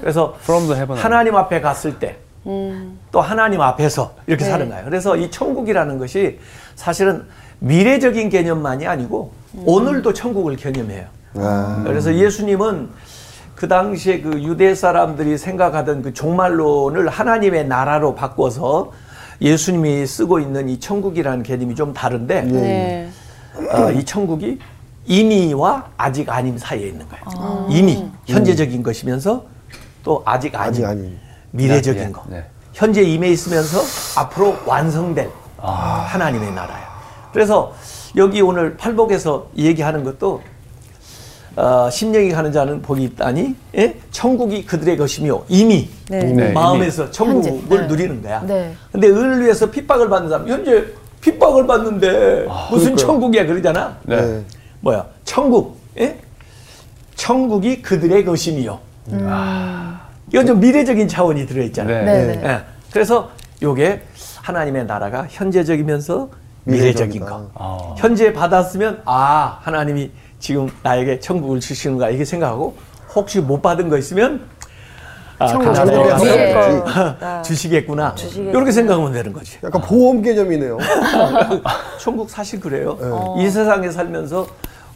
그래서 0.00 0.34
From 0.40 0.64
the 0.64 0.74
heaven. 0.74 0.98
하나님 0.98 1.36
앞에 1.36 1.60
갔을 1.60 1.98
때또 1.98 2.16
음. 2.46 2.98
하나님 3.14 3.60
앞에서 3.60 4.14
이렇게 4.26 4.44
네. 4.44 4.50
사는 4.50 4.70
거예요. 4.70 4.86
그래서 4.86 5.16
이 5.16 5.30
천국이라는 5.30 5.98
것이 5.98 6.38
사실은 6.76 7.26
미래적인 7.58 8.30
개념만이 8.30 8.86
아니고 8.86 9.32
음. 9.56 9.62
오늘도 9.66 10.14
천국을 10.14 10.56
개념해요. 10.56 11.04
아. 11.34 11.82
그래서 11.84 12.14
예수님은 12.14 12.88
그 13.54 13.68
당시에 13.68 14.22
그 14.22 14.42
유대 14.42 14.74
사람들이 14.74 15.36
생각하던 15.36 16.00
그 16.00 16.14
종말론을 16.14 17.10
하나님의 17.10 17.68
나라로 17.68 18.14
바꿔서 18.14 18.92
예수님이 19.40 20.06
쓰고 20.06 20.38
있는 20.38 20.68
이 20.68 20.78
천국이라는 20.78 21.42
개념이 21.42 21.74
좀 21.74 21.92
다른데 21.92 22.42
네. 22.42 23.10
어, 23.72 23.90
이 23.92 24.04
천국이 24.04 24.58
이미와 25.06 25.88
아직 25.96 26.28
아님 26.28 26.58
사이에 26.58 26.88
있는 26.88 27.06
거예요. 27.08 27.24
아. 27.26 27.66
이미 27.70 28.06
현재적인 28.26 28.82
것이면서 28.82 29.44
또 30.04 30.22
아직 30.24 30.54
아님, 30.54 30.68
아직 30.70 30.84
아닌. 30.84 31.18
미래적인 31.52 32.02
네, 32.04 32.12
거. 32.12 32.22
네. 32.28 32.44
현재 32.72 33.02
임해 33.02 33.28
있으면서 33.30 33.80
앞으로 34.20 34.56
완성될 34.66 35.30
아. 35.58 36.06
하나님의 36.08 36.52
나라야. 36.52 36.88
그래서 37.32 37.72
여기 38.16 38.40
오늘 38.40 38.76
팔복에서 38.76 39.48
얘기하는 39.56 40.04
것도 40.04 40.42
어, 41.56 41.88
심령이 41.90 42.30
가는 42.30 42.52
자는 42.52 42.80
복이 42.80 43.02
있다니 43.04 43.54
예? 43.76 43.96
천국이 44.10 44.64
그들의 44.64 44.96
것이며 44.96 45.42
이미 45.48 45.88
네. 46.08 46.22
네, 46.24 46.52
마음에서 46.52 47.10
천국을 47.10 47.52
현재. 47.60 47.76
네. 47.76 47.86
누리는 47.86 48.22
거야. 48.22 48.40
네. 48.46 48.72
근데 48.92 49.08
의를 49.08 49.42
위해서 49.42 49.70
핍박을 49.70 50.08
받는 50.08 50.30
사람 50.30 50.48
현재 50.48 50.84
핍박을 51.20 51.66
받는데 51.66 52.46
무슨 52.70 52.94
그러니까요. 52.94 52.96
천국이야 52.96 53.46
그러잖아. 53.46 53.96
네. 54.04 54.16
네. 54.20 54.44
뭐야? 54.80 55.06
천국. 55.24 55.76
예? 55.98 56.16
천국이 57.16 57.82
그들의 57.82 58.24
것이며. 58.24 58.78
이건 60.32 60.46
좀 60.46 60.60
미래적인 60.60 61.08
차원이 61.08 61.46
들어 61.46 61.62
있잖아요. 61.64 62.04
네. 62.04 62.26
네. 62.26 62.36
네. 62.36 62.48
예. 62.48 62.60
그래서 62.92 63.30
요게 63.62 64.02
하나님의 64.42 64.86
나라가 64.86 65.26
현재적이면서 65.28 66.30
미래적인 66.64 67.20
미래적이다. 67.20 67.26
거. 67.26 67.50
아. 67.54 67.94
현재 67.98 68.32
받았으면 68.32 69.02
아 69.04 69.58
하나님이 69.62 70.10
지금 70.40 70.68
나에게 70.82 71.20
천국을 71.20 71.60
주시는가 71.60 72.08
이렇게 72.08 72.24
생각하고 72.24 72.74
혹시 73.14 73.40
못 73.40 73.60
받은 73.62 73.88
거 73.88 73.98
있으면 73.98 74.40
아, 75.38 75.46
천국 75.46 75.68
하나님이 75.76 76.08
주시겠구나. 76.18 77.16
나에게 77.20 77.42
주시겠구나. 77.42 78.14
주시겠구나. 78.14 78.50
이렇게 78.50 78.72
생각하면 78.72 79.12
되는 79.12 79.32
거지. 79.32 79.58
약간 79.62 79.80
보험 79.82 80.20
개념이네요. 80.22 80.78
천국 82.00 82.28
사실 82.28 82.58
그래요. 82.60 82.98
이 83.38 83.48
세상에 83.48 83.90
살면서 83.90 84.46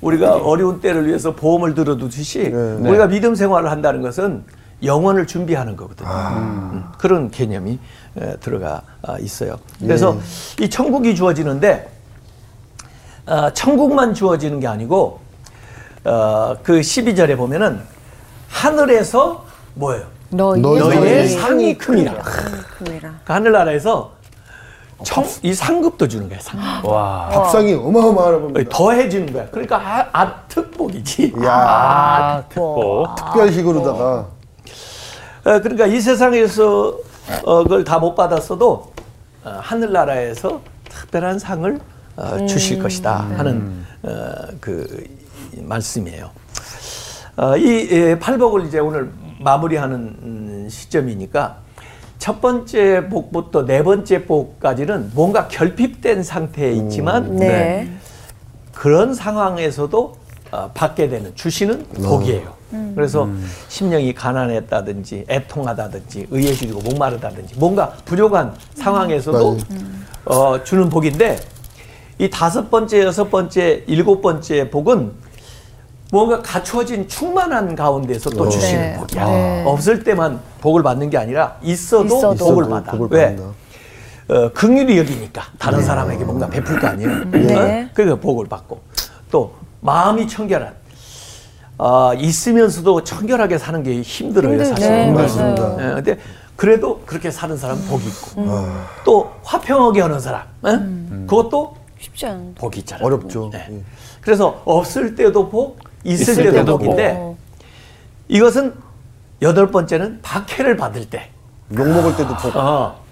우리가 0.00 0.36
어려운 0.36 0.80
때를 0.80 1.06
위해서 1.06 1.34
보험을 1.34 1.74
들어두듯이 1.74 2.50
네. 2.50 2.88
우리가 2.88 3.06
믿음 3.06 3.34
생활을 3.34 3.70
한다는 3.70 4.02
것은 4.02 4.44
영혼을 4.82 5.26
준비하는 5.26 5.76
거거든요. 5.76 6.08
음, 6.10 6.84
그런 6.98 7.30
개념이 7.30 7.78
에, 8.20 8.36
들어가 8.40 8.82
아, 9.02 9.18
있어요. 9.18 9.56
그래서 9.80 10.18
이 10.60 10.68
천국이 10.68 11.14
주어지는데 11.14 11.88
어, 13.26 13.50
천국만 13.54 14.12
주어지는 14.12 14.60
게 14.60 14.66
아니고 14.66 15.20
어, 16.04 16.56
그 16.62 16.80
12절에 16.80 17.36
보면은 17.36 17.80
하늘에서 18.48 19.44
뭐예요? 19.74 20.04
너희 20.30 20.60
너희의 20.60 20.80
너희의 21.00 21.28
상이 21.28 21.78
큼이라. 21.78 22.12
그 23.24 23.32
하늘나라에서 23.32 24.12
청, 25.02 25.24
이 25.42 25.52
상급도 25.52 26.06
주는 26.08 26.28
거예요. 26.28 26.40
상급. 26.42 26.90
와. 26.90 27.28
밥상이 27.28 27.74
어마어마한 27.74 28.32
겁니다. 28.42 28.70
더해지는 28.70 29.32
거야. 29.32 29.46
그러니까 29.50 29.76
아, 29.76 30.08
아 30.12 30.34
특복이지. 30.48 31.34
야 31.44 31.52
아, 31.52 32.42
특보. 32.48 33.06
특별식으로다가 33.16 34.26
어, 35.46 35.60
그러니까 35.60 35.86
이 35.86 36.00
세상에서 36.00 36.96
어, 37.44 37.62
그걸 37.64 37.84
다 37.84 37.98
못 37.98 38.14
받았어도 38.14 38.92
어, 39.44 39.58
하늘나라에서 39.60 40.60
특별한 40.88 41.38
상을 41.38 41.80
어, 42.16 42.46
주실 42.46 42.82
것이다 42.82 43.26
하는 43.36 43.84
어, 44.02 44.32
그 44.60 45.06
이- 45.20 45.23
말씀이에요. 45.62 46.30
어, 47.36 47.56
이 47.56 47.88
예, 47.90 48.18
팔복을 48.18 48.66
이제 48.66 48.78
오늘 48.78 49.10
마무리하는 49.40 49.96
음, 49.96 50.68
시점이니까 50.70 51.58
첫 52.18 52.40
번째 52.40 53.08
복부터 53.08 53.66
네 53.66 53.82
번째 53.82 54.24
복까지는 54.24 55.10
뭔가 55.14 55.48
결핍된 55.48 56.22
상태에 56.22 56.72
있지만 56.72 57.36
네. 57.36 57.90
그런 58.72 59.14
상황에서도 59.14 60.16
어, 60.52 60.70
받게 60.72 61.08
되는 61.08 61.34
주시는 61.34 61.86
복이에요. 62.02 62.54
그래서 62.94 63.28
심령이 63.68 64.14
가난했다든지 64.14 65.26
애통하다든지 65.28 66.28
의해지고 66.30 66.80
목마르다든지 66.80 67.56
뭔가 67.58 67.90
부족한 68.04 68.54
상황에서도 68.74 69.58
어, 70.26 70.64
주는 70.64 70.88
복인데 70.88 71.38
이 72.18 72.30
다섯 72.30 72.70
번째, 72.70 73.04
여섯 73.04 73.30
번째, 73.30 73.84
일곱 73.86 74.22
번째 74.22 74.70
복은 74.70 75.12
뭔가 76.14 76.40
갖추어진 76.40 77.08
충만한 77.08 77.74
가운데서 77.74 78.30
또 78.30 78.48
주시는 78.48 78.80
네. 78.80 78.96
복이야. 78.96 79.24
네. 79.24 79.64
없을 79.66 80.04
때만 80.04 80.38
복을 80.60 80.84
받는 80.84 81.10
게 81.10 81.18
아니라 81.18 81.56
있어도, 81.60 82.06
있어도. 82.06 82.36
복을 82.36 82.68
받아. 82.68 82.92
복을 82.92 83.08
왜? 83.10 83.36
어, 84.28 84.48
긍휼히 84.52 84.96
여기니까 84.96 85.42
다른 85.58 85.82
사람에게 85.82 86.24
뭔가 86.24 86.48
베풀 86.48 86.78
거 86.78 86.86
아니에요. 86.86 87.24
네. 87.32 87.82
어? 87.82 87.88
그러니까 87.92 88.20
복을 88.20 88.46
받고 88.46 88.80
또 89.32 89.54
마음이 89.80 90.28
청결한 90.28 90.72
어, 91.78 92.14
있으면서도 92.14 93.02
청결하게 93.02 93.58
사는 93.58 93.82
게 93.82 94.00
힘들어요. 94.00 94.64
사실. 94.64 94.88
네, 94.88 95.10
맞습니다. 95.10 95.76
예, 95.80 95.94
근데 95.94 96.18
그래도 96.54 97.00
그렇게 97.04 97.32
사는 97.32 97.56
사람 97.56 97.76
은 97.76 97.86
복이 97.86 98.06
있고 98.06 98.46
또 99.04 99.32
화평하게 99.42 100.00
하는 100.00 100.20
사람 100.20 100.42
예? 100.64 101.26
그것도 101.26 101.74
쉽지 101.98 102.26
않은데. 102.26 102.60
복이 102.60 102.78
있잖아요. 102.80 103.04
어렵죠. 103.04 103.50
예. 103.54 103.66
예. 103.68 103.82
그래서 104.20 104.62
없을 104.64 105.16
때도 105.16 105.50
복, 105.50 105.78
있을, 106.04 106.32
있을 106.34 106.52
때도, 106.52 106.78
복인데 106.78 107.14
복. 107.14 107.36
이것은 108.28 108.74
여덟 109.42 109.70
번째는 109.70 110.20
박해를 110.22 110.76
받을 110.76 111.08
때. 111.08 111.30
욕 111.76 111.88
먹을 111.88 112.16
때도 112.16 112.34
복. 112.36 112.56
어. 112.56 113.02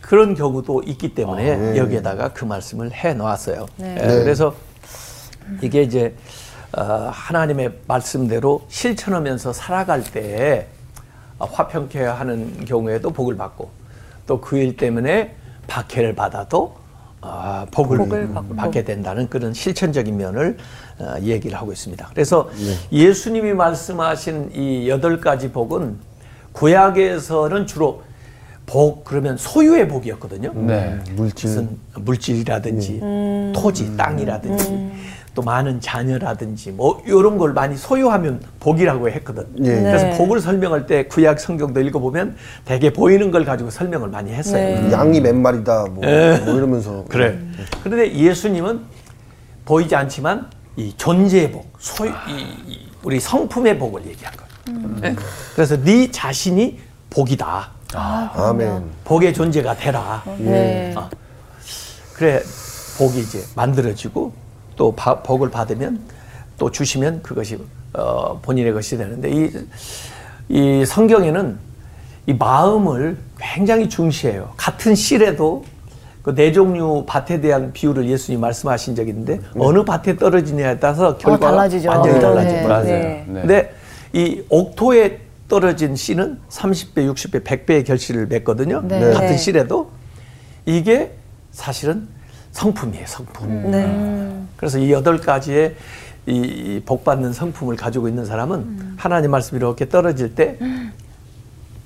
그런 0.00 0.34
경우도 0.34 0.82
있기 0.86 1.14
때문에 1.14 1.50
아, 1.54 1.74
예. 1.74 1.78
여기에다가 1.78 2.28
그 2.32 2.44
말씀을 2.44 2.92
해 2.92 3.12
놓았어요. 3.14 3.66
네. 3.76 3.96
예, 4.00 4.06
네. 4.06 4.22
그래서 4.24 4.54
이게 5.60 5.82
이제 5.82 6.14
어, 6.72 6.82
하나님의 7.12 7.72
말씀대로 7.86 8.62
실천하면서 8.68 9.52
살아갈 9.52 10.02
때 10.04 10.66
어, 11.38 11.44
화평케 11.46 12.02
하는 12.04 12.64
경우에도 12.64 13.10
복을 13.10 13.36
받고 13.36 13.70
또 14.26 14.40
그 14.40 14.56
일 14.58 14.76
때문에 14.76 15.34
박해를 15.66 16.14
받아도 16.14 16.76
어, 17.20 17.66
복을, 17.70 17.98
복을. 17.98 18.28
받게 18.56 18.84
된다는 18.84 19.28
그런 19.28 19.52
실천적인 19.52 20.16
면을 20.16 20.56
어, 20.58 20.87
얘기를 21.22 21.56
하고 21.58 21.72
있습니다. 21.72 22.08
그래서 22.12 22.48
예수님이 22.92 23.52
말씀하신 23.52 24.52
이 24.54 24.88
여덟 24.88 25.20
가지 25.20 25.50
복은 25.52 25.96
구약에서는 26.52 27.66
주로 27.66 28.02
복 28.66 29.04
그러면 29.04 29.36
소유의 29.36 29.88
복이었거든요. 29.88 30.52
네. 30.54 30.98
물질. 31.14 31.48
무슨 31.48 31.78
물질이라든지 31.94 33.00
토지, 33.54 33.96
땅이라든지 33.96 34.90
또 35.34 35.42
많은 35.42 35.80
자녀라든지 35.80 36.72
뭐 36.72 37.00
이런 37.06 37.38
걸 37.38 37.52
많이 37.52 37.76
소유하면 37.76 38.42
복이라고 38.58 39.08
했거든. 39.08 39.46
예. 39.64 39.74
네. 39.76 39.82
그래서 39.82 40.18
복을 40.18 40.40
설명할 40.40 40.86
때 40.86 41.06
구약 41.06 41.38
성경도 41.38 41.80
읽어보면 41.80 42.34
대개 42.64 42.92
보이는 42.92 43.30
걸 43.30 43.44
가지고 43.44 43.70
설명을 43.70 44.08
많이 44.08 44.32
했어요. 44.32 44.80
네. 44.80 44.90
양이 44.92 45.20
몇 45.20 45.36
마리다 45.36 45.86
뭐, 45.92 46.04
예. 46.04 46.42
뭐 46.44 46.54
이러면서 46.54 47.04
그래. 47.08 47.38
그런데 47.84 48.12
예수님은 48.12 48.80
보이지 49.64 49.94
않지만 49.94 50.50
이 50.78 50.94
존재의 50.96 51.50
복, 51.50 51.72
소유, 51.80 52.10
이, 52.28 52.72
이 52.72 52.88
우리 53.02 53.18
성품의 53.18 53.80
복을 53.80 54.06
얘기한 54.06 54.32
거예요. 54.36 54.96
예? 55.02 55.16
그래서 55.56 55.76
네 55.82 56.08
자신이 56.08 56.78
복이다. 57.10 57.70
아 57.94 58.52
멘. 58.56 58.84
복의 59.04 59.34
존재가 59.34 59.74
되라. 59.76 60.22
네. 60.38 60.94
아, 60.96 61.10
그래 62.14 62.40
복이 62.96 63.18
이제 63.18 63.42
만들어지고 63.56 64.32
또 64.76 64.94
바- 64.94 65.20
복을 65.20 65.50
받으면 65.50 66.00
또 66.58 66.70
주시면 66.70 67.22
그것이 67.24 67.58
어, 67.94 68.38
본인의 68.40 68.72
것이 68.72 68.96
되는데 68.96 69.30
이, 69.30 69.50
이 70.48 70.84
성경에는 70.86 71.58
이 72.28 72.34
마음을 72.34 73.18
굉장히 73.36 73.88
중시해요. 73.88 74.52
같은 74.56 74.94
씨래도 74.94 75.64
그 76.28 76.34
네 76.34 76.52
종류 76.52 77.04
밭에 77.06 77.40
대한 77.40 77.72
비유를 77.72 78.06
예수님 78.06 78.42
말씀하신 78.42 78.94
적이 78.94 79.10
있는데 79.10 79.40
어느 79.56 79.82
밭에 79.82 80.16
떨어지냐에 80.18 80.78
따라서 80.78 81.16
결과가 81.16 81.52
달라지죠. 81.52 81.88
완전히 81.88 82.14
네. 82.16 82.20
달라집니다. 82.20 82.60
네. 82.60 82.68
맞아요. 82.68 82.84
네. 82.84 83.24
네. 83.26 83.40
근데 83.40 83.74
이 84.12 84.42
옥토에 84.50 85.20
떨어진 85.48 85.96
씨는 85.96 86.38
30배, 86.50 87.10
60배, 87.14 87.44
100배의 87.44 87.86
결실을 87.86 88.26
맺거든요. 88.26 88.82
네. 88.86 89.00
같은 89.00 89.28
네. 89.28 89.36
씨래도 89.38 89.90
이게 90.66 91.12
사실은 91.50 92.06
성품이에요, 92.52 93.06
성품. 93.06 93.70
네. 93.70 94.34
그래서 94.58 94.78
이 94.78 94.92
여덟 94.92 95.18
가지의 95.18 95.76
이 96.26 96.82
복받는 96.84 97.32
성품을 97.32 97.76
가지고 97.76 98.06
있는 98.06 98.26
사람은 98.26 98.96
하나님 98.98 99.30
말씀이 99.30 99.56
이렇게 99.56 99.88
떨어질 99.88 100.34
때 100.34 100.58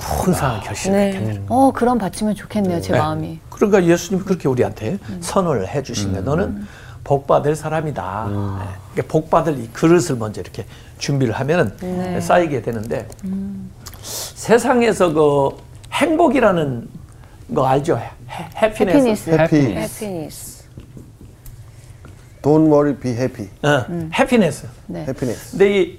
풍성한 0.02 0.60
결실을 0.60 0.96
네. 0.96 1.04
맺게 1.06 1.18
되는 1.18 1.46
거예요. 1.46 1.46
어, 1.48 1.72
그럼 1.72 1.98
받치면 1.98 2.34
좋겠네요, 2.34 2.80
제 2.80 2.92
네. 2.92 2.98
마음이. 2.98 3.38
그러니까 3.50 3.84
예수님이 3.84 4.24
그렇게 4.24 4.48
우리한테 4.48 4.98
선언을 5.20 5.68
해 5.68 5.82
주신 5.82 6.10
거예요. 6.12 6.24
너는 6.24 6.66
복 7.04 7.26
받을 7.26 7.54
사람이다. 7.56 8.26
네. 8.28 8.34
그러니까 8.92 9.12
복 9.12 9.30
받을 9.30 9.58
이 9.58 9.68
그릇을 9.72 10.16
먼저 10.16 10.40
이렇게 10.40 10.66
준비를 10.98 11.34
하면 11.34 11.76
네. 11.80 12.20
쌓이게 12.20 12.62
되는데 12.62 13.08
세상에서 14.02 15.12
그 15.12 15.50
행복이라는 15.92 16.88
거 17.54 17.66
알죠? 17.66 17.98
해. 17.98 18.10
해피니스. 18.56 19.30
해피. 19.30 19.56
해피니스. 19.56 20.62
Don't 22.42 22.66
worry, 22.66 22.96
be 22.96 23.12
happy. 23.12 23.48
어, 23.62 23.84
해피네스. 24.14 24.66
네. 24.86 25.04
해피네스. 25.06 25.50
근데 25.52 25.80
이 25.80 25.98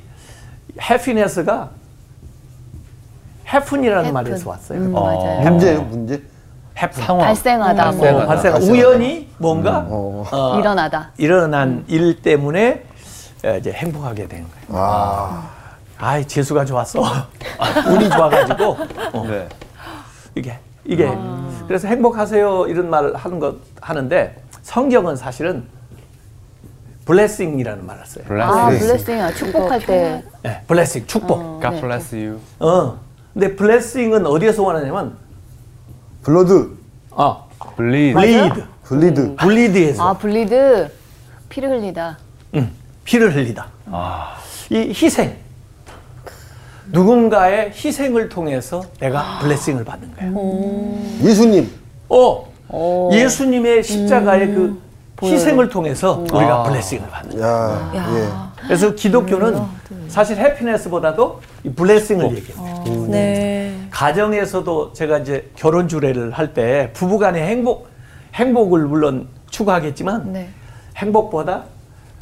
해피네스가 0.82 1.70
해픈이라는 3.48 4.06
해픈. 4.06 4.14
말에서 4.14 4.50
왔어요. 4.50 4.80
음, 4.80 4.92
어. 4.96 5.42
문제예요, 5.42 5.82
문제. 5.84 6.22
해픈. 6.78 7.04
상황. 7.04 7.26
발생하다, 7.28 7.74
뭐. 7.74 7.92
발생하다. 7.92 8.26
발생 8.28 8.52
발생하다. 8.54 8.66
우연히 8.74 9.30
뭔가 9.38 9.86
어. 9.88 10.24
어, 10.32 10.60
일어나다. 10.60 11.12
일어난 11.18 11.84
일 11.88 12.22
때문에 12.22 12.84
어, 13.46 13.58
이제 13.58 13.72
행복하게 13.72 14.28
되는 14.28 14.46
거예요. 14.50 14.84
아, 14.84 15.50
아이 15.98 16.26
재수가 16.28 16.66
좋았어. 16.66 17.02
운이 17.92 18.10
좋아가지고 18.10 18.78
어, 19.14 19.26
네. 19.28 19.48
이게 20.36 20.58
이게 20.86 21.16
그래서 21.68 21.88
행복하세요 21.88 22.68
이런 22.68 22.90
말을 22.90 23.16
하는 23.16 23.40
것 23.40 23.56
하는데 23.80 24.36
성경은 24.64 25.16
사실은 25.16 25.68
blessing이라는 27.06 27.86
말을 27.86 28.06
써요. 28.06 28.24
아, 28.42 28.70
Bless. 28.70 28.88
blessing 29.06 29.22
아. 29.22 29.32
축복할 29.34 29.80
때. 29.86 30.24
네, 30.42 30.62
blessing 30.68 31.06
축복. 31.06 31.62
God 31.62 31.76
네. 31.76 31.82
bless 31.82 32.16
you. 32.16 32.40
어. 32.60 32.98
근데 33.34 33.56
blessing은 33.56 34.26
어디에서 34.26 34.62
연원하냐면 34.64 35.16
blood, 36.22 36.70
어, 37.12 37.50
Bleed. 37.76 38.14
bleed, 38.14 38.64
bleed. 38.84 39.36
bleed에서 39.36 40.10
아, 40.10 40.14
bleed. 40.18 40.92
피를 41.50 41.70
흘리다. 41.72 42.18
응, 42.56 42.72
피를 43.04 43.36
흘리다. 43.36 43.68
아. 43.92 44.36
이 44.70 44.94
희생. 44.96 45.36
누군가의 46.92 47.72
희생을 47.74 48.30
통해서 48.30 48.84
내가 49.00 49.40
블레싱을 49.42 49.84
받는 49.84 50.14
거야. 50.16 51.28
예수님. 51.28 51.70
어, 52.10 53.10
예수님의 53.12 53.84
십자가의 53.84 54.54
그 55.24 55.34
희생을 55.34 55.70
통해서 55.70 56.20
우리가 56.20 56.64
블레싱을 56.64 57.10
받는 57.10 57.38
거야. 57.40 57.92
야, 57.96 58.52
그래서 58.62 58.94
기독교는 58.94 59.62
사실 60.10 60.38
해피네스보다도 60.38 61.40
이 61.64 61.70
블레싱을 61.70 62.36
얘기해요. 62.36 63.08
네. 63.08 63.78
가정에서도 63.90 64.94
제가 64.94 65.20
이제 65.20 65.50
결혼 65.56 65.88
주례를 65.88 66.32
할 66.32 66.54
때 66.54 66.92
부부간의 66.94 67.42
행복, 67.48 67.88
행복을 68.36 68.86
물론 68.86 69.28
추구하겠지만 69.50 70.34
네. 70.34 70.50
행복보다 70.98 71.64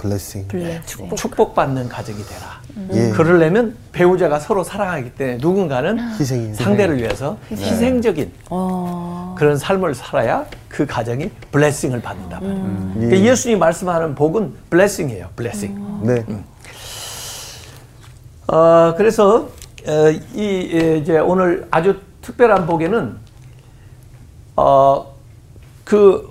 예. 0.02 0.08
블레싱. 0.08 0.48
블레싱. 0.48 1.16
축복받는 1.16 1.88
가정이 1.90 2.18
되라. 2.26 2.62
예. 2.94 3.10
그러려면 3.12 3.76
배우자가 3.92 4.40
서로 4.40 4.64
사랑하기 4.64 5.12
때문에 5.16 5.38
누군가는 5.42 6.00
희생이. 6.20 6.54
상대를 6.56 6.98
위해서 6.98 7.38
희생적인 7.52 8.32
어. 8.50 9.36
그런 9.38 9.58
삶을 9.58 9.94
살아야 9.94 10.46
그 10.70 10.86
가정이 10.86 11.30
블레싱을 11.52 12.02
받는다 12.02 12.40
말이에요. 12.40 12.92
예. 12.96 13.06
그러니까 13.06 13.32
예수님이 13.32 13.60
말씀하는 13.60 14.16
복은 14.16 14.54
블레싱이에요. 14.70 15.30
블레싱. 15.36 16.02
네. 16.04 16.26
어, 18.48 18.94
그래서 18.98 19.50
어, 19.88 20.10
이 20.34 20.70
예, 20.74 20.98
이제 20.98 21.18
오늘 21.20 21.68
아주 21.72 22.00
특별한 22.22 22.66
복에는 22.68 23.18
어, 24.56 25.14
그 25.84 26.31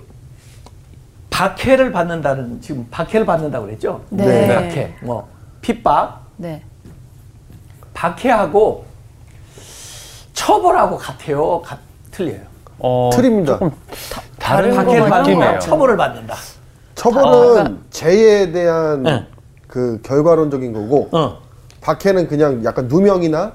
박해를 1.41 1.91
받는다는 1.91 2.61
지금 2.61 2.85
박해를 2.91 3.25
받는다고 3.25 3.65
그랬죠? 3.65 4.01
네. 4.09 4.25
네. 4.25 4.47
박해, 4.55 4.93
뭐 5.01 5.27
핍박, 5.61 6.21
네. 6.37 6.61
박해하고 7.95 8.85
처벌하고 10.33 10.97
같아요. 10.97 11.61
같, 11.61 11.79
틀려요. 12.11 12.41
어, 12.77 13.09
틀립니다. 13.11 13.59
다른 14.37 14.75
박해를 14.75 15.09
받는 15.09 15.31
느낌이에요. 15.31 15.53
거 15.53 15.59
처벌을 15.59 15.97
받는다. 15.97 16.35
처벌은 16.93 17.79
죄에 17.89 18.51
대한 18.51 19.01
네. 19.01 19.25
그 19.67 19.99
결과론적인 20.03 20.73
거고, 20.73 21.09
어. 21.11 21.39
박해는 21.81 22.27
그냥 22.27 22.63
약간 22.63 22.87
누명이나 22.87 23.53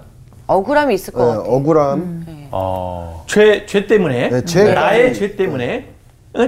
억울함이 0.48 0.94
있을 0.94 1.12
것 1.12 1.22
어, 1.22 1.26
같아요. 1.26 1.52
억울함. 1.54 2.48
어. 2.50 3.24
죄, 3.28 3.64
죄 3.66 3.86
때문에 3.86 4.30
네, 4.30 4.44
죄. 4.44 4.72
나의 4.74 5.14
죄 5.14 5.36
때문에 5.36 5.90
어, 5.92 5.95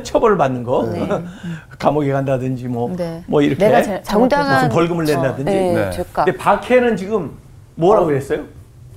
처벌을 0.03 0.37
받는 0.37 0.63
거. 0.65 0.87
감옥에 1.79 2.11
간다든지 2.13 2.67
뭐, 2.69 2.93
네. 2.97 3.23
뭐 3.27 3.41
이렇게 3.43 3.67
내가 3.67 3.83
잘- 3.83 4.03
정당한 4.03 4.55
무슨 4.57 4.69
벌금을 4.69 5.05
낸다든지. 5.05 5.45
네, 5.45 5.73
네. 5.75 6.05
근데 6.13 6.37
박해는 6.37 6.97
지금 6.97 7.31
뭐라고 7.77 8.07
그랬어요? 8.07 8.41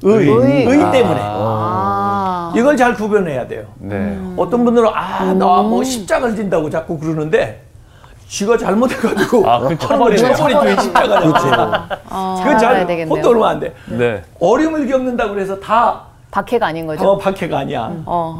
의, 0.03 0.27
의. 0.27 0.65
의, 0.67 0.83
아. 0.83 0.91
때문에. 0.91 1.19
아. 1.21 2.53
이걸 2.55 2.75
잘 2.75 2.95
구별해야 2.95 3.47
돼요. 3.47 3.65
네. 3.79 4.17
어떤 4.35 4.65
분들은 4.65 4.89
아 4.93 5.33
나 5.33 5.61
뭐 5.61 5.83
십자가를 5.83 6.35
진다고 6.35 6.69
자꾸 6.69 6.97
그러는데 6.97 7.61
지가 8.27 8.57
잘못해가지고 8.57 9.47
아, 9.49 9.59
그 9.59 9.77
처벌이 9.77 10.17
처벌이 10.17 10.53
돼 10.75 10.81
십자가냐 10.81 11.87
그건 12.43 12.57
잘 12.57 12.87
되겠네요. 12.87 13.13
혼동하면 13.15 13.47
안돼. 13.47 13.73
네. 13.89 14.23
어려움을 14.39 14.87
겪는다고 14.87 15.33
그래서 15.33 15.59
다 15.59 16.01
박해가 16.31 16.65
아닌 16.67 16.87
거죠? 16.87 17.03
어, 17.03 17.17
박해가 17.17 17.59
아니야 17.59 17.91
어. 18.05 18.39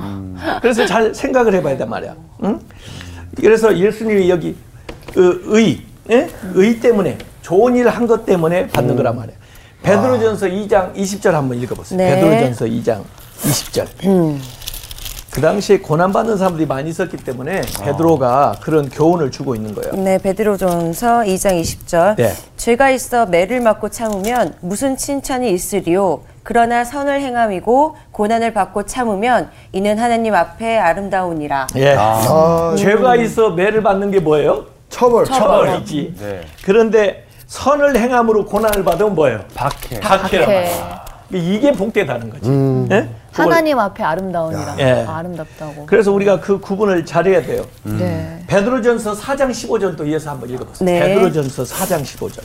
그래서 0.62 0.86
잘 0.86 1.14
생각을 1.14 1.54
해봐야 1.56 1.78
단 1.78 1.90
말이야. 1.90 2.16
응? 2.44 2.60
그래서 3.36 3.78
예수님이 3.78 4.30
여기 4.30 4.56
의, 5.16 5.40
의, 5.46 5.82
예? 6.10 6.30
의 6.56 6.80
때문에 6.80 7.18
좋은 7.42 7.76
일 7.76 7.88
한 7.88 8.08
것 8.08 8.26
때문에 8.26 8.68
받는 8.68 8.96
거란 8.96 9.16
말이야. 9.18 9.36
베드로전서 9.84 10.48
2장 10.48 10.96
20절 10.96 11.32
한번 11.32 11.60
읽어보세요. 11.60 11.98
네. 11.98 12.16
베드로전서 12.16 12.66
2장 12.66 13.02
20절. 13.42 13.88
그 15.34 15.40
당시에 15.40 15.80
고난받는 15.80 16.38
사람들이 16.38 16.66
많이 16.66 16.90
있었기 16.90 17.16
때문에 17.18 17.62
베드로가 17.84 18.56
그런 18.62 18.90
교훈을 18.90 19.32
주고 19.32 19.56
있는 19.56 19.74
거예요. 19.74 19.94
네, 20.04 20.18
베드로전서 20.18 21.22
2장 21.22 21.62
20절. 21.62 22.16
네. 22.18 22.34
죄가 22.58 22.90
있어 22.90 23.26
매를 23.26 23.62
맞고 23.62 23.90
참으면 23.90 24.54
무슨 24.60 24.98
칭찬이 24.98 25.50
있으리요? 25.52 26.22
그러나 26.44 26.84
선을 26.84 27.22
행함이고 27.22 27.96
고난을 28.12 28.54
받고 28.54 28.84
참으면 28.84 29.50
이는 29.72 29.98
하나님 29.98 30.36
앞에 30.36 30.78
아름다우니라. 30.78 31.68
예. 31.78 31.96
아, 31.98 32.76
죄가 32.78 33.16
있어 33.16 33.52
매를 33.52 33.82
받는 33.84 34.12
게 34.12 34.20
뭐예요? 34.20 34.66
처벌. 34.90 35.24
처벌이지. 35.26 36.16
네. 36.20 36.42
그런데 36.66 37.26
선을 37.48 37.98
행함으로 37.98 38.46
고난을 38.46 38.84
받으면 38.84 39.16
뭐예요? 39.16 39.40
박해. 39.56 40.02
박해라. 40.02 40.46
박해. 40.46 40.72
이게 41.34 41.72
복되다는 41.72 42.30
거지. 42.30 42.50
음. 42.50 42.88
예? 42.92 43.10
하나님 43.32 43.80
앞에 43.80 44.04
아름다운이라. 44.04 44.76
예. 44.80 45.06
아, 45.08 45.18
아름답다고. 45.18 45.86
그래서 45.86 46.12
우리가 46.12 46.40
그 46.42 46.60
구분을 46.60 47.06
잘해야 47.06 47.42
돼요. 47.42 47.66
네. 47.84 48.44
베드로전서 48.48 49.14
4장 49.14 49.52
15절도 49.52 50.06
이어서 50.08 50.32
한번 50.32 50.50
읽어보세요. 50.50 50.86
네. 50.86 51.00
베드로전서 51.00 51.64
4장 51.64 52.02
15절. 52.02 52.42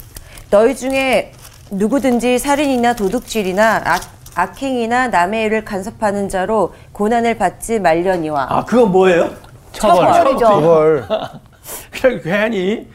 너희 0.50 0.76
중에 0.76 1.32
누구든지 1.70 2.38
살인이나 2.38 2.94
도둑질이나 2.94 3.82
악, 3.84 4.02
악행이나 4.36 5.08
남의 5.08 5.44
일을 5.46 5.64
간섭하는 5.64 6.28
자로 6.28 6.74
고난을 6.92 7.36
받지 7.38 7.80
말려니와. 7.80 8.46
아, 8.48 8.64
그건 8.64 8.92
뭐예요? 8.92 9.30
처벌. 9.72 10.12
처벌이죠. 10.12 10.38
처벌. 10.46 11.04
그냥 11.90 12.20
괜히 12.22 12.86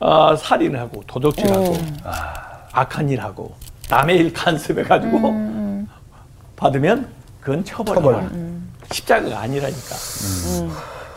어, 0.00 0.34
살인하고 0.36 1.02
도둑질하고 1.06 1.76
아, 2.04 2.34
악한 2.72 3.08
일하고 3.08 3.54
남의 3.88 4.16
일 4.16 4.32
간섭해가지고 4.32 5.86
받으면 6.56 7.08
그건 7.40 7.64
처벌이야. 7.64 7.94
처벌. 7.94 8.30
십자가가 8.90 9.40
아니라니까. 9.40 9.94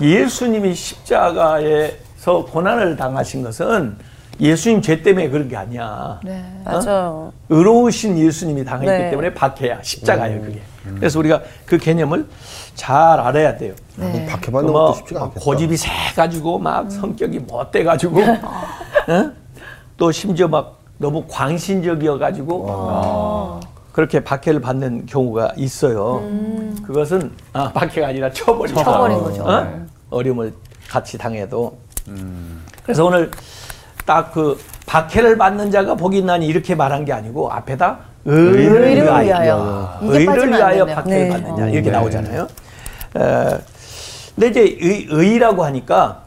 예수님이 0.01 0.75
십자가에서 0.75 2.45
고난을 2.51 2.95
당하신 2.95 3.43
것은 3.43 3.97
예수님 4.39 4.81
죄 4.81 5.01
때문에 5.01 5.29
그런 5.29 5.49
게 5.49 5.57
아니야. 5.57 6.19
네. 6.23 6.43
맞아요. 6.63 7.33
의로우신 7.49 8.17
예수님이 8.17 8.63
당했기 8.63 8.89
네. 8.89 9.09
때문에 9.09 9.33
박해야 9.33 9.79
십자가예요 9.81 10.41
그게. 10.41 10.61
그래서 10.95 11.19
우리가 11.19 11.41
그 11.65 11.77
개념을 11.77 12.25
잘 12.73 12.95
알아야 13.19 13.57
돼요. 13.57 13.73
네. 13.97 14.25
박해받는 14.27 14.67
그뭐 14.71 14.85
것도 14.87 14.97
쉽지가 14.99 15.23
않겠다. 15.23 15.41
고집이 15.43 15.75
세 15.75 15.89
가지고 16.15 16.57
막 16.57 16.89
성격이 16.89 17.39
못돼 17.39 17.83
가지고 17.83 18.21
또 19.97 20.11
심지어 20.11 20.47
막 20.47 20.78
너무 20.99 21.23
광신적이어 21.27 22.17
가지고 22.19 23.59
그렇게 23.93 24.23
박해를 24.23 24.61
받는 24.61 25.05
경우가 25.07 25.53
있어요. 25.57 26.21
그것은 26.85 27.31
아, 27.53 27.71
박해가 27.71 28.07
아니라 28.07 28.31
처벌이다. 28.31 28.83
처벌인 28.83 29.17
거죠. 29.19 29.43
어? 29.43 29.85
어려움을 30.09 30.53
같이 30.89 31.17
당해도. 31.17 31.77
그래서 32.83 33.05
오늘 33.05 33.31
딱 34.05 34.31
그 34.33 34.59
박해를 34.85 35.37
받는 35.37 35.69
자가 35.71 35.93
복이 35.95 36.17
있나니 36.17 36.47
이렇게 36.47 36.73
말한 36.73 37.05
게 37.05 37.13
아니고 37.13 37.51
앞에다 37.51 37.99
의를 38.25 38.59
의를 38.87 39.03
위하여, 39.03 39.99
의를 40.01 40.49
위하여. 40.49 40.85
박해를 40.85 41.05
네. 41.05 41.29
받는 41.29 41.55
자 41.57 41.67
이렇게 41.67 41.81
네. 41.81 41.91
나오잖아요. 41.91 42.47
에, 43.17 43.57
근데 44.35 44.47
이제 44.47 44.61
의, 44.81 45.05
의라고 45.09 45.63
하니까 45.63 46.23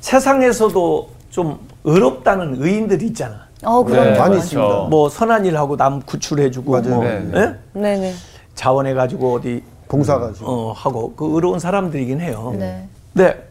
세상에서도 0.00 1.10
좀 1.30 1.58
의롭다는 1.84 2.62
의인들이 2.62 3.06
있잖아. 3.06 3.48
어, 3.62 3.82
그런 3.84 4.12
네, 4.12 4.14
거 4.14 4.20
많이. 4.20 4.36
있습니다. 4.38 4.68
뭐 4.88 5.08
선한 5.08 5.44
일 5.44 5.56
하고 5.56 5.76
남 5.76 6.00
구출해주고 6.02 6.70
맞아요. 6.72 6.94
뭐 6.94 7.04
네, 7.04 7.30
예? 7.34 7.58
네네. 7.78 8.14
자원해 8.54 8.94
가지고 8.94 9.34
어디 9.34 9.62
봉사 9.88 10.18
가 10.18 10.32
지금. 10.32 10.46
어, 10.48 10.72
하고 10.72 11.14
그 11.14 11.26
의로운 11.34 11.58
사람들이긴 11.58 12.20
해요. 12.20 12.54
네. 12.58 12.88
네. 13.12 13.46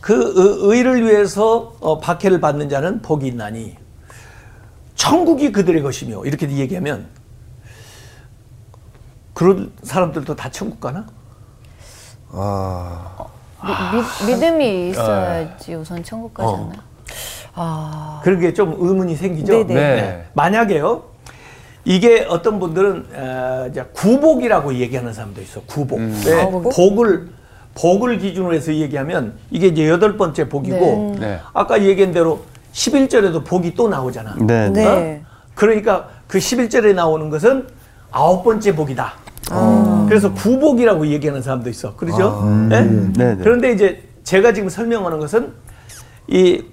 그 0.00 0.14
의- 0.14 0.76
의를 0.78 1.04
위해서 1.04 1.74
어, 1.80 1.98
박해를 2.00 2.40
받는 2.40 2.68
자는 2.68 3.02
복이 3.02 3.26
있나니 3.26 3.76
천국이 4.94 5.52
그들의 5.52 5.82
것이며 5.82 6.24
이렇게 6.24 6.48
얘기하면 6.50 7.06
그런 9.34 9.72
사람들도 9.82 10.36
다 10.36 10.50
천국 10.50 10.80
가나? 10.80 11.06
아, 12.32 13.24
미, 13.64 14.26
미, 14.26 14.32
믿음이 14.34 14.90
있어야지 14.90 15.74
우선 15.74 16.02
천국 16.02 16.38
어. 16.40 16.44
가잖아요. 16.44 16.90
아. 17.54 18.20
그런 18.22 18.40
게 18.40 18.52
좀 18.54 18.74
의문이 18.78 19.16
생기죠. 19.16 19.52
네네. 19.52 19.74
네. 19.74 20.24
만약에요. 20.34 21.02
이게 21.84 22.26
어떤 22.28 22.58
분들은 22.60 23.06
어, 23.14 23.66
이제 23.70 23.84
구복이라고 23.94 24.74
얘기하는 24.74 25.12
사람도 25.12 25.40
있어. 25.42 25.60
구복. 25.66 25.98
왜 26.26 26.40
아, 26.42 26.46
구복? 26.46 26.72
복을 26.74 27.28
복을 27.74 28.18
기준으로 28.18 28.54
해서 28.54 28.72
얘기하면 28.74 29.34
이게 29.50 29.68
이제 29.68 29.88
여덟 29.88 30.16
번째 30.16 30.48
복이고 30.48 31.16
네. 31.18 31.40
아까 31.54 31.82
얘기한 31.82 32.12
대로 32.12 32.40
11절에도 32.72 33.44
복이 33.44 33.74
또 33.74 33.88
나오잖아. 33.88 34.36
네. 34.40 34.68
네. 34.70 34.86
어? 34.86 35.26
그러니까 35.54 36.08
그 36.26 36.38
11절에 36.38 36.94
나오는 36.94 37.30
것은 37.30 37.66
아홉 38.10 38.44
번째 38.44 38.74
복이다. 38.74 39.12
그래서 40.10 40.32
구복이라고 40.34 41.06
얘기하는 41.06 41.40
사람도 41.40 41.70
있어. 41.70 41.94
그렇죠? 41.94 42.42
예? 42.72 42.80
네, 42.80 43.12
네. 43.16 43.36
그런데 43.40 43.70
이제 43.70 44.02
제가 44.24 44.52
지금 44.52 44.68
설명하는 44.68 45.20
것은 45.20 45.52
이 46.26 46.64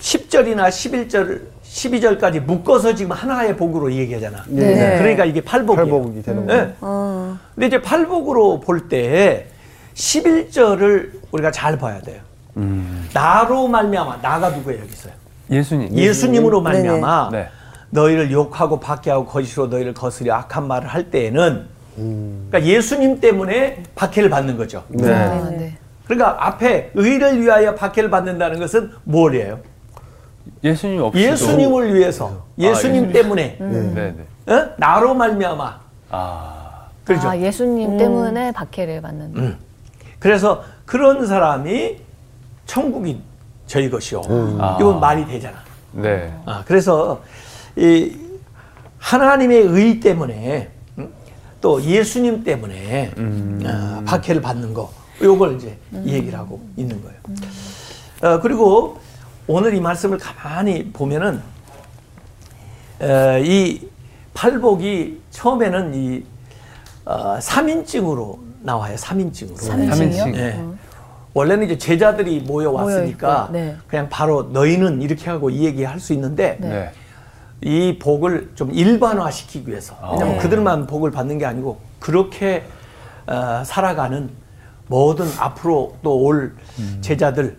10절이나 0.00 0.68
11절, 0.68 1.40
12절까지 1.64 2.40
묶어서 2.40 2.94
지금 2.94 3.10
하나의 3.12 3.56
복으로 3.56 3.92
얘기하잖아. 3.92 4.44
네. 4.46 4.98
그러니까 4.98 5.24
이게 5.24 5.40
팔복이에요. 5.40 5.90
팔복이 5.90 6.22
되는 6.22 6.42
예. 6.44 6.46
거예요. 6.46 6.72
어. 6.80 7.36
근데 7.56 7.66
이제 7.66 7.82
팔복으로 7.82 8.60
볼 8.60 8.88
때 8.88 9.46
11절을 9.94 11.10
우리가 11.32 11.50
잘 11.50 11.76
봐야 11.78 12.00
돼요. 12.00 12.20
음. 12.58 13.08
나로 13.12 13.66
말미암아 13.66 14.20
나가 14.22 14.50
누구예요 14.50 14.80
여기 14.82 14.92
있어요? 14.92 15.12
예수님. 15.50 15.96
예수님으로. 15.96 16.60
말미암아 16.60 17.30
네. 17.32 17.48
너희를 17.90 18.30
욕하고 18.30 18.78
박해하고 18.78 19.26
거짓으로 19.26 19.66
너희를 19.66 19.94
거스려 19.94 20.34
악한 20.34 20.66
말을 20.68 20.88
할 20.88 21.10
때에는 21.10 21.73
음. 21.98 22.48
그러니까 22.50 22.72
예수님 22.72 23.20
때문에 23.20 23.82
박해를 23.94 24.30
받는 24.30 24.56
거죠. 24.56 24.84
네. 24.88 25.12
아, 25.12 25.50
네. 25.50 25.76
그러니까 26.04 26.46
앞에 26.46 26.90
의를 26.94 27.40
위하여 27.40 27.74
박해를 27.74 28.10
받는다는 28.10 28.58
것은 28.58 28.90
뭘이에요? 29.04 29.60
예수님 30.62 31.02
없이도. 31.02 31.32
예수님을 31.32 31.94
위해서 31.94 32.44
예수님 32.58 32.96
예수님. 32.96 33.12
때문에 33.12 33.56
네, 33.58 34.14
네. 34.46 34.52
어? 34.52 34.70
나로 34.76 35.14
말미암아 35.14 35.80
아. 36.10 36.64
그렇죠. 37.04 37.28
아, 37.28 37.38
예수님 37.38 37.98
때문에 37.98 38.52
박해를 38.52 39.02
받는. 39.02 39.36
음. 39.36 39.58
그래서 40.18 40.62
그런 40.86 41.26
사람이 41.26 41.98
천국이 42.66 43.20
저희 43.66 43.90
것이요. 43.90 44.22
아. 44.58 44.78
이건 44.80 45.00
말이 45.00 45.26
되잖아. 45.26 45.58
네. 45.92 46.32
아, 46.46 46.62
그래서 46.66 47.22
이 47.76 48.16
하나님의 48.98 49.66
의 49.66 50.00
때문에 50.00 50.68
음, 50.68 50.73
또 51.64 51.82
예수님 51.82 52.44
때문에 52.44 53.10
음. 53.16 53.58
아, 53.64 54.02
박해를 54.04 54.42
받는 54.42 54.74
거 54.74 54.92
요걸 55.22 55.56
이제 55.56 55.78
얘기를 56.04 56.38
하고 56.38 56.60
있는 56.76 57.00
거예요. 57.02 57.16
어, 58.20 58.40
그리고 58.42 58.98
오늘 59.46 59.72
이 59.72 59.80
말씀을 59.80 60.18
가만히 60.18 60.90
보면은 60.92 61.40
어, 63.00 63.38
이 63.42 63.88
팔복이 64.34 65.22
처음에는 65.30 65.94
이 65.94 66.24
어, 67.06 67.38
3인칭으로 67.38 68.38
나와요. 68.60 68.94
3인칭으로. 68.96 69.56
삼인칭이요? 69.56 69.90
삼인칭. 70.18 70.32
네. 70.32 70.62
원래는 71.32 71.64
이제 71.64 71.78
제자들이 71.78 72.40
모여 72.40 72.72
왔으니까 72.72 73.48
네. 73.52 73.74
그냥 73.88 74.10
바로 74.10 74.42
너희는 74.52 75.00
이렇게 75.00 75.30
하고 75.30 75.48
이 75.48 75.64
얘기 75.64 75.82
할 75.82 75.98
수 75.98 76.12
있는데 76.12 76.58
네. 76.60 76.92
이 77.62 77.98
복을 77.98 78.52
좀 78.54 78.70
일반화시키기 78.72 79.68
위해서 79.70 79.96
왜냐면 80.12 80.34
네. 80.34 80.38
그들만 80.42 80.86
복을 80.86 81.10
받는 81.10 81.38
게 81.38 81.46
아니고 81.46 81.78
그렇게 81.98 82.64
어, 83.26 83.62
살아가는 83.64 84.28
모든 84.86 85.26
앞으로 85.38 85.96
또 86.02 86.14
올 86.18 86.54
제자들 87.00 87.56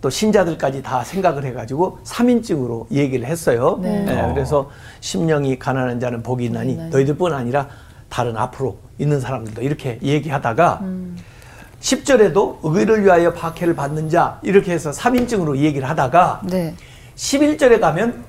또 0.00 0.10
신자들까지 0.10 0.82
다 0.82 1.02
생각을 1.04 1.44
해가지고 1.44 1.98
3인칭으로 2.04 2.90
얘기를 2.90 3.26
했어요. 3.26 3.78
네. 3.80 4.04
예, 4.06 4.32
그래서 4.34 4.68
심령이 5.00 5.58
가난한 5.58 5.98
자는 6.00 6.22
복이 6.22 6.44
있나니 6.44 6.74
있나니. 6.74 6.90
너희들뿐 6.90 7.32
아니라 7.32 7.68
다른 8.10 8.36
앞으로 8.36 8.76
있는 8.98 9.18
사람들도 9.20 9.62
이렇게 9.62 9.98
얘기하다가 10.02 10.82
10절에도 11.80 12.58
의를 12.64 13.04
위하여 13.04 13.32
박해를 13.32 13.74
받는 13.74 14.10
자 14.10 14.38
이렇게 14.42 14.72
해서 14.72 14.90
3인칭으로 14.90 15.56
얘기를 15.58 15.88
하다가 15.88 16.42
네. 16.44 16.74
11절에 17.16 17.80
가면 17.80 18.24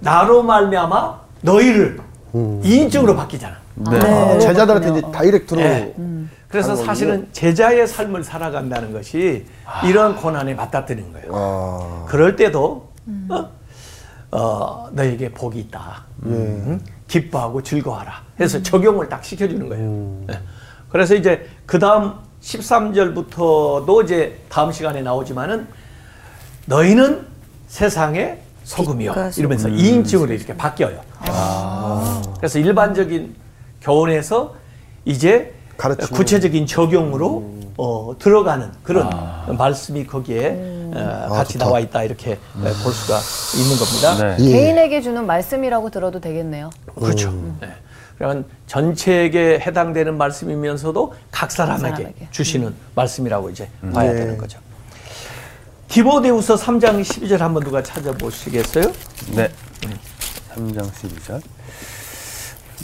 나로 0.00 0.42
말미암아 0.42 1.20
너희를 1.42 2.00
음. 2.34 2.60
2인칭으로 2.62 3.16
바뀌잖아. 3.16 3.56
네. 3.74 3.98
아, 3.98 4.38
제자들한테 4.38 4.90
이제 4.90 5.02
다이렉트로 5.12 5.60
네. 5.60 5.94
음. 5.98 6.30
그래서 6.48 6.74
사실은 6.74 7.28
제자의 7.32 7.86
삶을 7.86 8.24
살아간다는 8.24 8.92
것이 8.92 9.44
이런 9.84 10.16
고난에 10.16 10.54
맞닥뜨리는 10.54 11.12
거예요. 11.12 11.30
아, 11.32 12.04
그럴 12.08 12.36
때도 12.36 12.88
어? 13.28 13.50
어, 14.30 14.88
너에게 14.92 15.30
복이 15.30 15.58
있다. 15.60 16.04
예. 16.26 16.30
응? 16.30 16.80
기뻐하고 17.06 17.62
즐거워하라. 17.62 18.22
해서 18.40 18.62
적용을 18.62 19.08
딱 19.08 19.24
시켜주는 19.24 19.68
거예요. 19.68 20.20
예. 20.30 20.40
그래서 20.90 21.14
이제 21.14 21.46
그 21.66 21.78
다음 21.78 22.14
13절부터도 22.42 24.04
이제 24.04 24.38
다음 24.48 24.72
시간에 24.72 25.02
나오지만은 25.02 25.66
너희는 26.66 27.26
세상의 27.68 28.40
소금이요. 28.72 29.12
빛과 29.12 29.30
소금. 29.30 29.40
이러면서 29.40 29.68
2인칭으로 29.68 30.30
이렇게 30.30 30.56
바뀌어요. 30.56 31.00
그래서 32.36 32.58
일반적인 32.58 33.34
교훈에서 33.80 34.54
이제 35.04 35.54
가르치는. 35.76 36.08
구체적인 36.16 36.66
적용으로 36.66 37.58
어, 37.78 38.14
들어가는 38.18 38.70
그런 38.82 39.08
말씀이 39.56 40.06
거기에 40.06 40.90
어, 40.94 41.28
같이 41.30 41.54
좋다. 41.54 41.64
나와 41.64 41.80
있다 41.80 42.02
이렇게 42.02 42.32
어, 42.32 42.60
볼 42.82 42.92
수가 42.92 43.20
있는 43.56 43.76
겁니다. 43.78 44.36
네. 44.36 44.44
예. 44.44 44.52
개인에게 44.52 45.00
주는 45.00 45.24
말씀이라고 45.24 45.90
들어도 45.90 46.20
되겠네요. 46.20 46.70
그렇죠. 46.96 47.30
네. 47.60 47.68
그러면 48.16 48.44
전체에게 48.66 49.60
해당되는 49.64 50.18
말씀이면서도 50.18 51.14
각 51.30 51.52
사람에게, 51.52 51.80
사람에게. 51.96 52.28
주시는 52.32 52.74
말씀이라고 52.96 53.50
이제 53.50 53.68
봐야 53.94 54.10
예. 54.10 54.14
되는 54.16 54.36
거죠. 54.36 54.58
디모데후서 55.88 56.56
3장 56.56 57.00
12절 57.02 57.38
한번 57.38 57.62
누가 57.64 57.82
찾아보시겠어요? 57.82 58.84
네. 59.34 59.48
3장 60.54 60.90
12절. 60.90 61.40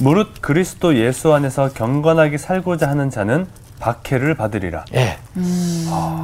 무릇 0.01 0.41
그리스도 0.41 0.97
예수 0.97 1.33
안에서 1.33 1.71
경건하게 1.73 2.39
살고자 2.39 2.89
하는 2.89 3.11
자는 3.11 3.47
박해를 3.79 4.35
받으리라. 4.35 4.85
예. 4.95 5.19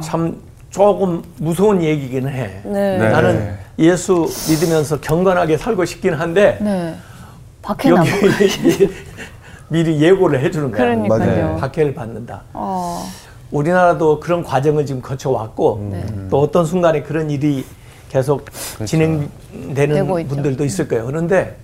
참 0.03 0.41
조금 0.71 1.21
무서운 1.37 1.83
얘기기는 1.83 2.29
해. 2.31 2.61
네. 2.63 2.97
네. 2.97 3.09
나는 3.09 3.57
예수 3.79 4.27
믿으면서 4.49 4.99
경건하게 4.99 5.57
살고 5.57 5.85
싶긴 5.85 6.15
한데 6.15 6.57
네. 6.61 6.95
박해나 7.61 7.97
여기 8.05 8.89
미리 9.69 10.01
예고를 10.01 10.41
해주는 10.41 10.71
거야. 10.71 10.81
그러니까요. 10.81 11.19
맞아요. 11.19 11.57
박해를 11.57 11.93
받는다. 11.93 12.41
어, 12.53 13.07
우리나라도 13.51 14.19
그런 14.19 14.43
과정을 14.43 14.85
지금 14.85 15.01
거쳐왔고 15.01 15.89
네. 15.91 16.05
또 16.29 16.39
어떤 16.41 16.65
순간에 16.65 17.01
그런 17.03 17.29
일이 17.29 17.65
계속 18.09 18.45
진행되는 18.85 19.95
되고 19.95 20.19
있죠. 20.19 20.29
분들도 20.33 20.65
있을 20.65 20.87
거예요. 20.87 21.05
그런데 21.05 21.55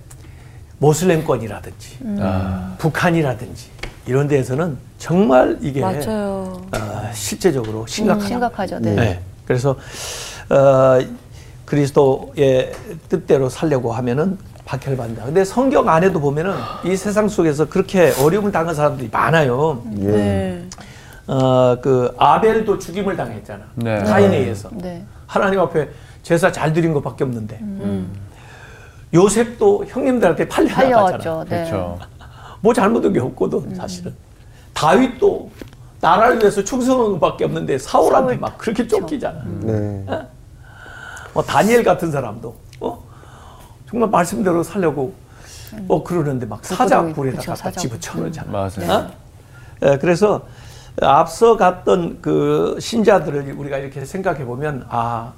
모슬렘권이라든지 0.78 1.98
아, 2.20 2.74
북한이라든지 2.78 3.66
이런 4.06 4.28
데에서는 4.28 4.76
정말 4.98 5.58
이게 5.60 5.80
맞아요. 5.80 6.62
어, 6.72 7.10
실제적으로 7.12 7.86
심각하다. 7.86 8.26
심각하죠. 8.26 8.78
네. 8.80 8.94
네. 8.94 9.20
그래서 9.46 9.76
어, 10.50 10.98
그리스도의 11.64 12.72
뜻대로 13.08 13.48
살려고 13.48 13.92
하면은 13.92 14.38
박해를 14.64 14.96
받는다. 14.96 15.24
근데 15.24 15.44
성경 15.44 15.88
안에도 15.88 16.20
보면은 16.20 16.54
이 16.84 16.94
세상 16.96 17.28
속에서 17.28 17.66
그렇게 17.68 18.12
어려움을 18.22 18.52
당한 18.52 18.74
사람들이 18.74 19.08
많아요. 19.10 19.82
예. 20.02 20.62
네. 21.28 21.34
어, 21.34 21.78
그 21.82 22.14
아벨도 22.16 22.78
죽임을 22.78 23.16
당했잖아. 23.16 23.64
네. 23.74 24.02
가인에 24.02 24.38
의해서. 24.38 24.70
네. 24.72 25.04
하나님 25.26 25.60
앞에 25.60 25.88
제사 26.22 26.50
잘 26.50 26.72
드린 26.72 26.94
것밖에 26.94 27.24
없는데. 27.24 27.60
요셉도 29.12 29.84
형님들한테 29.86 30.48
팔려나갔잖아. 30.48 31.44
네. 31.44 31.64
그렇죠. 31.64 31.98
뭐 32.60 32.72
잘못한 32.74 33.12
게 33.12 33.20
없거든, 33.20 33.74
사실은. 33.74 34.14
다윗도 34.72 35.50
나라를 36.00 36.38
위해서 36.38 36.62
충성한 36.64 37.12
것밖에 37.12 37.44
없는데 37.44 37.78
사울한테 37.78 38.34
사울. 38.34 38.40
막 38.40 38.58
그렇게 38.58 38.86
쫓기잖아. 38.86 39.42
네. 39.60 40.04
뭐 41.34 41.42
다니엘 41.42 41.82
같은 41.82 42.10
사람도 42.10 42.54
어? 42.80 43.04
정말 43.88 44.08
말씀대로 44.08 44.62
살려고 44.62 45.12
뭐 45.82 46.02
그러는데 46.02 46.46
막 46.46 46.64
사자굴에다가 46.64 47.40
그쵸, 47.40 47.54
사자굴. 47.56 47.78
집어쳐넣잖아. 48.00 48.50
맞아요. 48.50 48.92
어? 48.92 49.10
예, 49.82 49.98
그래서 49.98 50.46
앞서 51.02 51.56
갔던 51.56 52.18
그 52.20 52.76
신자들을 52.80 53.54
우리가 53.56 53.78
이렇게 53.78 54.04
생각해 54.04 54.44
보면 54.44 54.86
아 54.88 55.32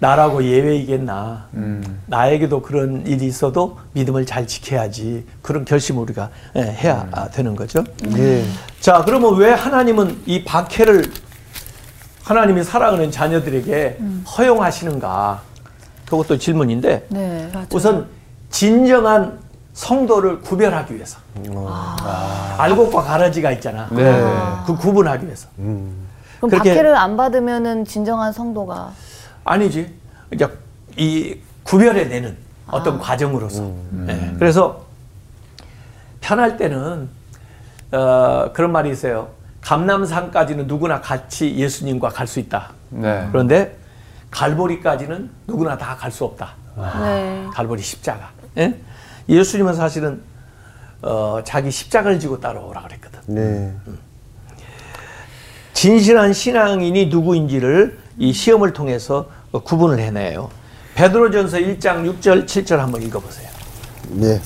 나라고 0.00 0.42
예외이겠나. 0.42 1.48
나에게도 2.06 2.62
그런 2.62 3.06
일이 3.06 3.26
있어도 3.26 3.78
믿음을 3.92 4.24
잘 4.24 4.46
지켜야지. 4.46 5.26
그런 5.42 5.64
결심을 5.66 6.02
우리가 6.02 6.30
예, 6.56 6.62
해야 6.62 7.06
아, 7.12 7.28
되는 7.28 7.54
거죠. 7.54 7.84
예. 8.16 8.42
자, 8.80 9.02
그러면 9.04 9.36
왜 9.36 9.50
하나님은 9.52 10.22
이 10.24 10.42
박해를 10.42 11.04
하나님이 12.24 12.64
사랑하는 12.64 13.10
자녀들에게 13.10 13.98
허용하시는가? 14.38 15.42
그것도 16.06 16.38
질문인데 16.38 17.06
네. 17.10 17.52
우선 17.72 18.06
진정한 18.48 19.38
성도를 19.72 20.40
구별하기 20.40 20.94
위해서. 20.94 21.18
알곡과 22.58 23.02
가라지가 23.02 23.52
있잖아. 23.52 23.88
네. 23.90 24.12
그 24.66 24.76
구분하기 24.76 25.26
위해서. 25.26 25.48
그럼 25.56 26.50
그렇게- 26.50 26.70
박해를 26.70 26.96
안 26.96 27.16
받으면은 27.16 27.84
진정한 27.84 28.32
성도가 28.32 28.92
아니지. 29.44 29.94
이제 30.32 30.48
이 30.96 31.36
구별해내는 31.64 32.36
어떤 32.68 32.98
과정으로서. 32.98 33.70
네. 33.90 34.34
그래서 34.38 34.84
편할 36.20 36.56
때는 36.56 37.08
어, 37.92 38.50
그런 38.52 38.70
말이 38.72 38.90
있어요. 38.90 39.28
감남산까지는 39.62 40.66
누구나 40.66 41.00
같이 41.00 41.54
예수님과 41.56 42.08
갈 42.10 42.26
수 42.26 42.38
있다. 42.38 42.70
네. 42.90 43.26
그런데 43.32 43.76
갈보리까지는 44.30 45.28
누구나 45.48 45.76
다 45.76 45.96
갈 45.96 46.10
수 46.12 46.24
없다. 46.24 46.50
네. 47.02 47.46
갈보리 47.52 47.82
십자가. 47.82 48.30
예? 48.58 48.74
예수님은 49.30 49.74
사실은 49.74 50.22
어, 51.02 51.40
자기 51.44 51.70
십자가를 51.70 52.20
지고 52.20 52.40
따라오라 52.40 52.82
그랬거든. 52.82 53.20
네. 53.26 53.74
진실한 55.72 56.32
신앙인이 56.32 57.06
누구인지를 57.06 57.98
이 58.18 58.32
시험을 58.32 58.72
통해서 58.72 59.26
어, 59.52 59.62
구분을 59.62 59.98
해내요. 59.98 60.50
베드로전서 60.94 61.58
1장 61.58 62.20
6절 62.20 62.44
7절 62.44 62.76
한번 62.76 63.02
읽어보세요. 63.02 63.48
예. 64.22 64.40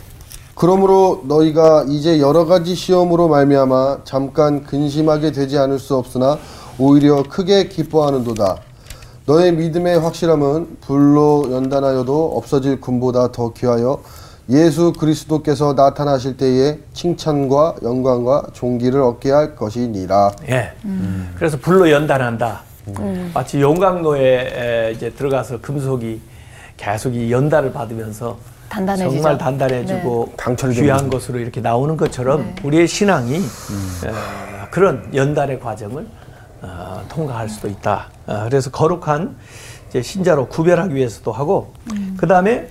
그러므로 0.54 1.24
너희가 1.26 1.86
이제 1.88 2.20
여러 2.20 2.44
가지 2.44 2.76
시험으로 2.76 3.26
말미암아 3.26 4.04
잠깐 4.04 4.62
근심하게 4.64 5.32
되지 5.32 5.58
않을 5.58 5.80
수 5.80 5.96
없으나 5.96 6.38
오히려 6.78 7.24
크게 7.24 7.68
기뻐하는도다. 7.68 8.58
너의 9.26 9.52
믿음의 9.54 9.98
확실함은 9.98 10.76
불로 10.82 11.48
연단하여도 11.50 12.36
없어질 12.36 12.80
금보다 12.80 13.32
더 13.32 13.52
귀하여 13.54 14.00
예수 14.50 14.92
그리스도께서 14.92 15.72
나타나실 15.72 16.36
때에 16.36 16.78
칭찬과 16.92 17.76
영광과 17.82 18.42
존귀를 18.52 19.00
얻게 19.00 19.30
할 19.30 19.56
것이니라. 19.56 20.32
예. 20.48 20.72
그래서 21.36 21.56
불로 21.58 21.90
연단한다. 21.90 22.60
마치 23.32 23.60
용광로에 23.62 24.20
에, 24.88 24.92
이제 24.92 25.10
들어가서 25.10 25.60
금속이 25.62 26.20
계속 26.76 27.14
이 27.14 27.32
연단을 27.32 27.72
받으면서 27.72 28.36
단단해지죠. 28.68 29.10
정말 29.10 29.38
단단해지고 29.38 30.32
강철이 30.36 30.74
귀한. 30.74 31.08
것으로 31.08 31.38
이렇게 31.38 31.60
나오는 31.60 31.96
것처럼 31.96 32.54
우리의 32.62 32.86
신앙이 32.86 33.38
어, 33.38 34.66
그런 34.70 35.08
연단의 35.14 35.60
과정을 35.60 36.06
어, 36.60 37.02
통과할 37.08 37.48
수도 37.48 37.68
있다. 37.68 38.08
어, 38.26 38.44
그래서 38.48 38.70
거룩한 38.70 39.36
이제 39.88 40.02
신자로 40.02 40.48
구별하기 40.48 40.94
위해서도 40.94 41.32
하고 41.32 41.72
그 42.18 42.26
다음에 42.26 42.68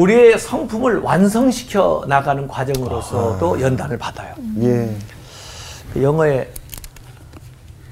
우리의 0.00 0.38
성품을 0.38 0.98
완성시켜 1.00 2.04
나가는 2.06 2.46
과정으로서도 2.46 3.62
연단을 3.62 3.96
받아요. 3.96 4.34
예. 4.60 4.94
그 5.94 6.02
영어에 6.02 6.50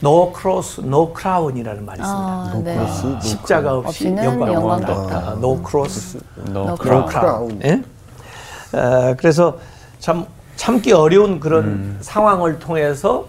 no 0.03 0.31
cross, 0.39 0.83
no 0.83 1.15
crown이라는 1.19 1.87
말이 1.87 2.01
있습니다. 2.03 2.27
아, 2.29 2.61
네. 2.63 2.77
그렇지. 2.77 3.29
십자가 3.29 3.79
없이 3.79 4.15
영광도 4.15 4.93
없다. 4.93 5.17
아, 5.17 5.33
no 5.39 5.63
cross, 5.67 6.19
No 6.47 6.61
No 6.69 6.77
crown. 6.77 7.09
crown. 7.09 7.61
예? 7.65 7.83
어, 8.79 9.15
그래서 9.17 9.59
참 9.99 10.27
참기 10.57 10.93
어려운 10.93 11.41
그런 11.41 11.97
상황을 12.03 12.59
통해서 12.59 13.29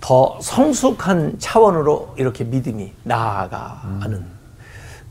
더 0.00 0.38
성숙한 0.40 1.40
차원으로 1.40 2.14
이렇게 2.16 2.44
믿음이 2.44 2.92
나아가는 3.02 4.24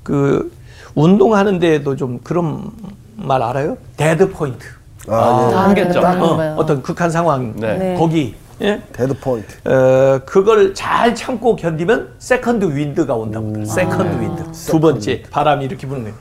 그 0.04 0.54
운동하는 0.96 1.60
데에도 1.60 1.96
좀 1.96 2.20
그런 2.24 2.72
말 3.16 3.42
알아요? 3.42 3.78
dead 3.98 4.30
point. 4.32 4.66
아, 5.08 5.48
예. 5.52 5.56
아, 5.56 5.60
한계점. 5.64 5.92
들어가는 5.92 6.22
어. 6.24 6.56
어떤 6.58 6.82
극한 6.82 7.10
상황 7.10 7.54
네. 7.56 7.78
네. 7.78 7.96
거기 7.98 8.36
예? 8.62 8.82
dead 8.94 9.18
point. 9.20 9.56
어, 9.68 10.20
그걸 10.26 10.74
잘 10.74 11.16
참고 11.16 11.56
견디면 11.56 12.16
second 12.20 12.66
wind가 12.76 13.16
온다고. 13.16 13.66
second 13.66 14.22
wind. 14.22 14.52
두 14.52 14.80
번째 14.80 15.24
바람이 15.32 15.66
이렇게 15.66 15.88
부는 15.88 16.04
거예요. 16.04 16.16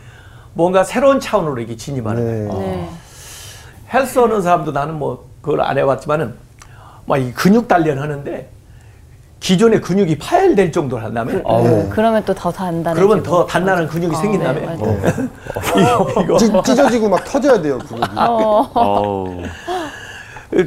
뭔가 0.55 0.83
새로운 0.85 1.21
차원으로 1.21 1.61
이게 1.61 1.77
진입하는 1.77 2.25
거예요. 2.25 2.53
네. 2.61 2.67
네. 2.77 2.91
헬스 3.93 4.19
하는 4.19 4.41
사람도 4.41 4.73
나는 4.73 4.95
뭐 4.99 5.29
그걸 5.43 5.61
안 5.63 5.77
해봤지만은 5.79 6.35
막 7.07 7.19
이 7.19 7.33
근육 7.33 7.67
단련 7.67 7.99
하는데 7.99 8.49
기존의 9.41 9.81
근육이 9.81 10.19
파열될 10.19 10.71
정도로 10.71 11.03
한다면 11.03 11.43
아우. 11.47 11.89
그러면 11.89 12.23
또 12.25 12.35
더 12.35 12.53
단단해. 12.53 12.95
그러면 12.95 13.23
더 13.23 13.47
단단한 13.47 13.89
근육이 13.89 14.13
네, 14.15 14.21
생긴다면 14.21 14.65
맞아요. 14.65 15.01
이거, 16.13 16.23
이거. 16.23 16.39
찢, 16.39 16.53
찢어지고 16.65 17.09
막 17.09 17.25
터져야 17.25 17.61
돼요 17.61 17.79
그거. 17.79 17.99
아우. 18.15 19.43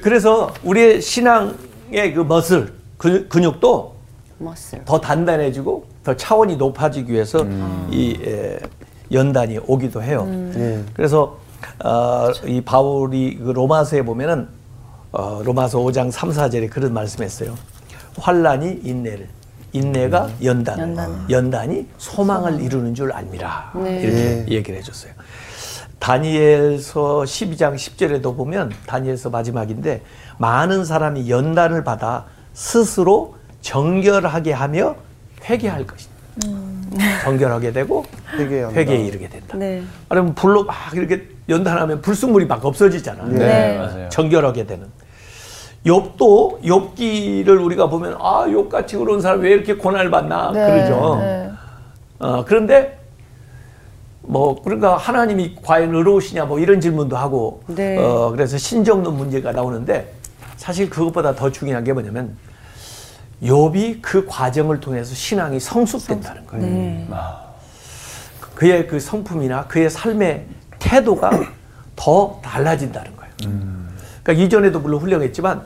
그래서 0.01 0.51
우리의 0.63 1.01
신앙의 1.01 2.13
그 2.15 2.21
머슬 2.21 2.73
근- 2.97 3.27
근육도 3.29 3.93
머슬. 4.39 4.83
더 4.85 4.99
단단해지고 4.99 5.85
더 6.03 6.15
차원이 6.17 6.55
높아지기 6.57 7.11
위해서 7.11 7.41
음. 7.41 7.87
이 7.91 8.17
에, 8.25 8.59
연단이 9.11 9.59
오기도 9.67 10.01
해요. 10.01 10.25
예. 10.55 10.81
그래서 10.93 11.37
어, 11.83 12.29
이 12.45 12.59
바울이 12.61 13.37
그 13.37 13.51
로마서에 13.51 14.01
보면은 14.03 14.47
어, 15.11 15.41
로마서 15.45 15.77
5장 15.79 16.09
3, 16.11 16.31
4절에 16.31 16.69
그런 16.71 16.93
말씀했어요. 16.93 17.53
환란이 18.17 18.81
인내를, 18.83 19.27
인내가 19.71 20.29
연단, 20.43 20.79
연단을. 20.79 21.15
연단이 21.29 21.87
소망을 21.97 22.61
이루는 22.61 22.93
줄 22.95 23.11
알미라 23.11 23.73
네. 23.83 24.01
이렇게 24.01 24.45
얘기를 24.49 24.79
해줬어요. 24.79 25.11
다니엘서 25.99 27.23
12장 27.23 27.75
10절에도 27.75 28.35
보면 28.35 28.71
다니엘서 28.85 29.29
마지막인데 29.29 30.01
많은 30.37 30.83
사람이 30.85 31.29
연단을 31.29 31.83
받아 31.83 32.25
스스로 32.53 33.35
정결하게 33.61 34.51
하며 34.51 34.95
회개할 35.49 35.87
것이다. 35.87 36.13
정결하게 37.23 37.71
되고. 37.71 38.05
회개에 38.37 38.97
이르게 39.05 39.29
된다. 39.29 39.57
네. 39.57 39.83
아니면 40.09 40.35
불로 40.35 40.63
막 40.63 40.75
이렇게 40.93 41.27
연단하면 41.47 42.01
불순물이 42.01 42.45
막 42.45 42.65
없어지잖아. 42.65 43.23
네, 43.25 43.37
네. 43.37 43.77
맞아요. 43.77 44.09
정결하게 44.09 44.65
되는. 44.65 44.87
욥도 45.85 46.61
욥기를 46.61 47.63
우리가 47.63 47.87
보면 47.87 48.15
아 48.19 48.45
욥같이 48.47 48.97
그런 48.97 49.21
사람 49.21 49.41
왜 49.41 49.51
이렇게 49.51 49.75
고난을 49.75 50.09
받나 50.09 50.51
네, 50.51 50.65
그러죠. 50.65 51.17
네. 51.19 51.51
어, 52.19 52.45
그런데 52.45 52.99
뭐 54.21 54.61
그러니까 54.63 54.95
하나님이 54.95 55.57
과연 55.61 55.93
의로우시냐 55.93 56.45
뭐 56.45 56.59
이런 56.59 56.79
질문도 56.79 57.17
하고 57.17 57.63
네. 57.67 57.97
어, 57.97 58.31
그래서 58.31 58.57
신정론 58.57 59.17
문제가 59.17 59.51
나오는데 59.51 60.13
사실 60.55 60.89
그것보다 60.89 61.35
더 61.35 61.51
중요한 61.51 61.83
게 61.83 61.91
뭐냐면 61.91 62.37
욥이 63.41 63.99
그 64.01 64.25
과정을 64.25 64.79
통해서 64.79 65.13
신앙이 65.13 65.59
성숙된다는 65.59 66.47
거예요. 66.47 66.65
네. 66.65 67.07
그의 68.55 68.87
그 68.87 69.01
성품이나 69.01 69.67
그의 69.67 69.89
삶의 69.89 70.45
태도가 70.79 71.31
더 71.97 72.39
달라진다는 72.41 73.11
거예요. 73.17 73.82
그러니까 74.23 74.45
이전에도 74.45 74.79
물론 74.79 75.01
훌륭했지만 75.01 75.61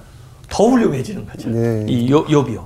더 0.50 0.68
훌륭해지는 0.68 1.26
거죠. 1.28 1.50
네. 1.50 1.86
이 1.88 2.10
요- 2.12 2.26
욥이요. 2.26 2.64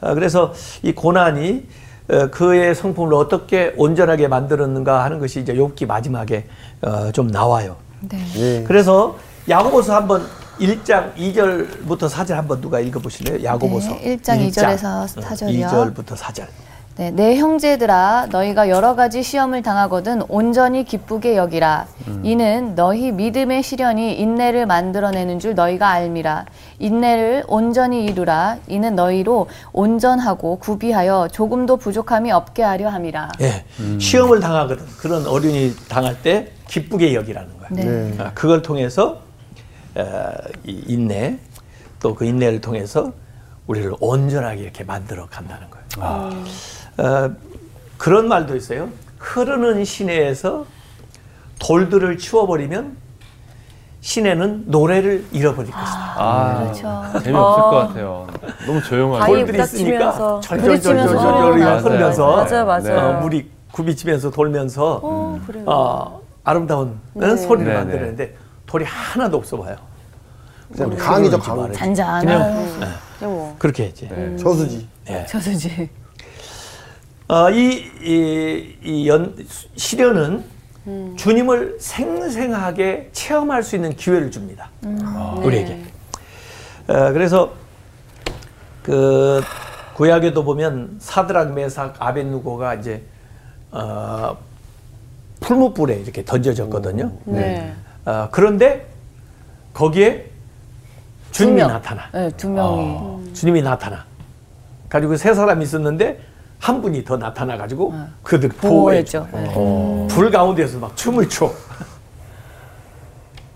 아, 0.00 0.14
그래서 0.14 0.52
이 0.82 0.92
고난이 0.92 1.66
어, 2.10 2.26
그의 2.30 2.74
성품을 2.74 3.14
어떻게 3.14 3.72
온전하게 3.76 4.26
만들었는가 4.28 5.04
하는 5.04 5.18
것이 5.20 5.40
이제 5.40 5.54
욥기 5.54 5.86
마지막에 5.86 6.46
어, 6.82 7.12
좀 7.12 7.28
나와요. 7.28 7.76
네. 8.00 8.18
예. 8.36 8.64
그래서 8.66 9.16
야고보서 9.48 9.94
한번 9.94 10.26
1장 10.58 11.14
2절부터 11.14 12.08
4절 12.10 12.32
한번 12.34 12.60
누가 12.60 12.80
읽어 12.80 12.98
보실래요? 13.00 13.42
야고보서 13.44 13.90
네, 13.90 14.16
1장 14.16 14.48
2절에서 14.48 15.06
4절이요. 15.22 15.68
2절부터 15.68 16.16
4절. 16.16 16.46
네, 17.00 17.10
내 17.10 17.36
형제들아 17.38 18.26
너희가 18.30 18.68
여러 18.68 18.94
가지 18.94 19.22
시험을 19.22 19.62
당하거든 19.62 20.20
온전히 20.28 20.84
기쁘게 20.84 21.34
여기라 21.34 21.86
이는 22.22 22.74
너희 22.74 23.10
믿음의 23.10 23.62
시련이 23.62 24.18
인내를 24.20 24.66
만들어내는 24.66 25.38
줄 25.38 25.54
너희가 25.54 25.88
알미라 25.88 26.44
인내를 26.78 27.44
온전히 27.48 28.04
이루라 28.04 28.58
이는 28.68 28.94
너희로 28.96 29.48
온전하고 29.72 30.58
구비하여 30.58 31.28
조금도 31.32 31.78
부족함이 31.78 32.32
없게 32.32 32.62
하려 32.62 32.90
함이라 32.90 33.30
예, 33.40 33.64
시험을 33.98 34.40
당하거든. 34.40 34.84
그런 34.98 35.26
어른이 35.26 35.74
당할 35.88 36.20
때 36.20 36.52
기쁘게 36.68 37.14
여기라는 37.14 37.48
거예요. 37.60 37.68
네. 37.70 37.84
네. 38.10 38.22
아, 38.22 38.30
그걸 38.34 38.60
통해서 38.60 39.22
어, 39.94 40.04
이 40.66 40.82
인내 40.86 41.38
또 41.98 42.14
그 42.14 42.26
인내를 42.26 42.60
통해서 42.60 43.10
우리를 43.66 43.90
온전하게 44.00 44.60
이렇게 44.60 44.84
만들어 44.84 45.24
간다는 45.30 45.66
거예요. 45.70 45.80
어, 47.00 47.30
그런 47.96 48.28
말도 48.28 48.56
있어요. 48.56 48.88
흐르는 49.18 49.84
시내에서 49.84 50.66
돌들을 51.58 52.18
치워버리면 52.18 52.96
시내는 54.00 54.64
노래를 54.66 55.26
잃어버릴 55.30 55.70
것이다. 55.70 56.14
아, 56.16 56.58
그렇죠. 56.60 57.22
재미없을 57.22 57.62
어. 57.62 57.70
것 57.70 57.76
같아요. 57.76 58.26
너무 58.66 58.82
조용하고. 58.82 59.26
돌들이 59.26 59.62
있으니까 59.62 60.40
절절절절절 60.42 61.08
소리가 61.08 61.78
흐르면서 61.78 62.36
맞아요, 62.36 62.64
맞아요. 62.64 62.98
어, 62.98 63.20
물이 63.20 63.50
굽이치면서 63.72 64.30
돌면서 64.30 65.00
어, 65.02 65.40
그래요. 65.46 65.64
어, 65.66 66.22
아름다운 66.44 66.98
네. 67.12 67.36
소리를 67.36 67.70
네, 67.70 67.78
만드는데 67.78 68.34
돌이 68.66 68.84
하나도 68.86 69.36
없어 69.36 69.58
봐요. 69.58 69.76
그냥 70.72 70.96
강이죠 70.96 71.38
강. 71.38 71.56
말아야지. 71.56 71.78
잔잔한 71.78 72.54
그냥 73.18 73.34
뭐. 73.34 73.54
그렇게 73.58 73.84
했지. 73.84 74.08
네. 74.08 74.36
저수지. 74.36 74.88
예. 75.10 75.26
저수지 75.26 75.90
어, 77.30 77.48
이, 77.48 77.88
이, 78.02 78.76
이 78.82 79.08
연, 79.08 79.36
시련은 79.76 80.42
음. 80.88 81.14
주님을 81.16 81.76
생생하게 81.78 83.10
체험할 83.12 83.62
수 83.62 83.76
있는 83.76 83.94
기회를 83.94 84.32
줍니다. 84.32 84.68
우리에게. 85.40 85.80
어, 86.88 87.12
그래서 87.12 87.52
그 88.82 89.40
구약에도 89.94 90.42
보면 90.42 90.96
사드락 90.98 91.52
메삭 91.52 91.94
아벤누고가 92.00 92.74
이제 92.74 93.04
어, 93.70 94.36
풀무불에 95.38 96.00
이렇게 96.00 96.24
던져졌거든요. 96.24 97.12
네. 97.26 97.72
어, 98.06 98.26
그런데 98.32 98.88
거기에 99.72 100.28
주님이 101.30 101.58
명. 101.58 101.68
나타나. 101.68 102.10
네, 102.10 102.28
두 102.36 102.50
명이 102.50 103.34
주님이 103.34 103.62
나타나. 103.62 104.04
가지고 104.88 105.16
세 105.16 105.32
사람이 105.32 105.62
있었는데 105.62 106.29
한 106.60 106.82
분이 106.82 107.04
더 107.04 107.16
나타나 107.16 107.56
가지고 107.56 107.94
그들. 108.22 108.50
보호했죠 108.50 109.26
네. 109.32 110.06
불 110.10 110.30
가운데서 110.30 110.78
막 110.78 110.94
춤을 110.96 111.28
춰. 111.28 111.50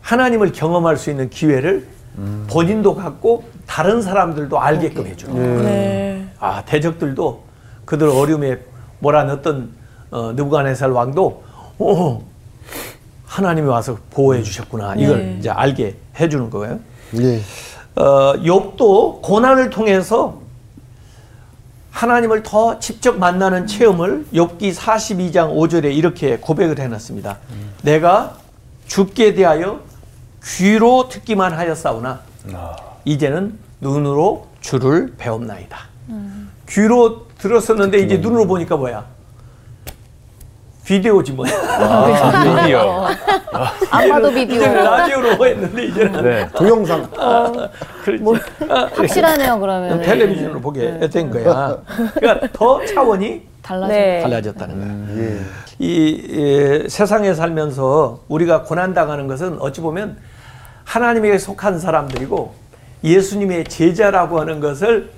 하나님을 0.01 0.53
경험할 0.53 0.97
수 0.97 1.11
있는 1.11 1.29
기회를 1.31 1.87
본인도 2.49 2.95
갖고 2.95 3.45
다른 3.67 4.01
사람들도 4.03 4.59
알게끔 4.59 5.07
해줘. 5.07 5.29
네. 5.33 6.27
아 6.39 6.63
대적들도 6.65 7.43
그들 7.85 8.09
어려움에 8.09 8.59
몰아넣었던 9.01 9.71
어, 10.11 10.33
느부갓네살 10.33 10.91
왕도 10.91 11.43
오 11.79 12.23
하나님이 13.27 13.67
와서 13.67 13.97
보호해 14.11 14.43
주셨구나 14.43 14.95
이걸 14.97 15.37
이제 15.39 15.51
알게 15.51 15.97
해주는 16.21 16.49
거예요. 16.51 16.79
예. 17.19 17.41
어, 17.97 18.35
욥도 18.35 19.23
고난을 19.23 19.71
통해서 19.71 20.39
하나님을 21.99 22.43
더 22.43 22.81
직접 22.81 23.19
만나는 23.19 23.69
체험을 23.69 24.27
욥기 24.35 24.75
42장 24.75 25.55
5절에 25.55 25.95
이렇게 25.97 26.39
고백을 26.39 26.81
해놨습니다. 26.81 27.39
내가 27.83 28.37
죽게 28.89 29.35
대하여 29.35 29.81
귀로 30.45 31.09
듣기만 31.09 31.53
하였사오나 31.53 32.21
이제는 33.05 33.57
눈으로 33.81 34.49
주를 34.61 35.15
배움나이다. 35.17 35.79
귀로 36.69 37.29
들었었는데 37.39 37.99
이제 37.99 38.17
눈으로 38.19 38.47
보니까 38.49 38.77
뭐야? 38.77 39.07
비디오지 40.85 41.33
뭐야. 41.33 41.51
아, 41.53 42.61
드디어. 42.63 43.07
안 43.91 44.09
봐도 44.09 44.31
이제는 44.31 44.49
비디오 44.49 44.73
라디오로 44.73 45.47
했는데 45.47 45.85
이제는 45.87 46.23
네. 46.23 46.49
동영상. 46.55 47.09
그렇지. 48.05 48.23
확실하네요 48.95 49.59
그러면 49.61 50.03
텔레비전으로 50.03 50.61
보게 50.61 50.99
된 51.09 51.31
거야. 51.31 51.79
그러니까 52.15 52.49
더 52.53 52.85
차원이 52.85 53.43
달라져 53.63 53.93
네. 53.93 54.21
달라졌다는 54.23 54.79
거야. 54.79 55.25
예. 55.25 55.41
이, 55.79 55.87
이 55.87 56.89
세상에 56.89 57.35
살면서 57.35 58.21
우리가 58.29 58.63
고난 58.63 58.93
당하는 58.95 59.27
것은 59.27 59.59
어찌 59.61 59.81
보면 59.81 60.19
하나님에게 60.85 61.39
속한 61.39 61.79
사람들이고 61.79 62.55
예수님의 63.03 63.65
제자라고 63.65 64.39
하는 64.41 64.61
것을 64.61 65.11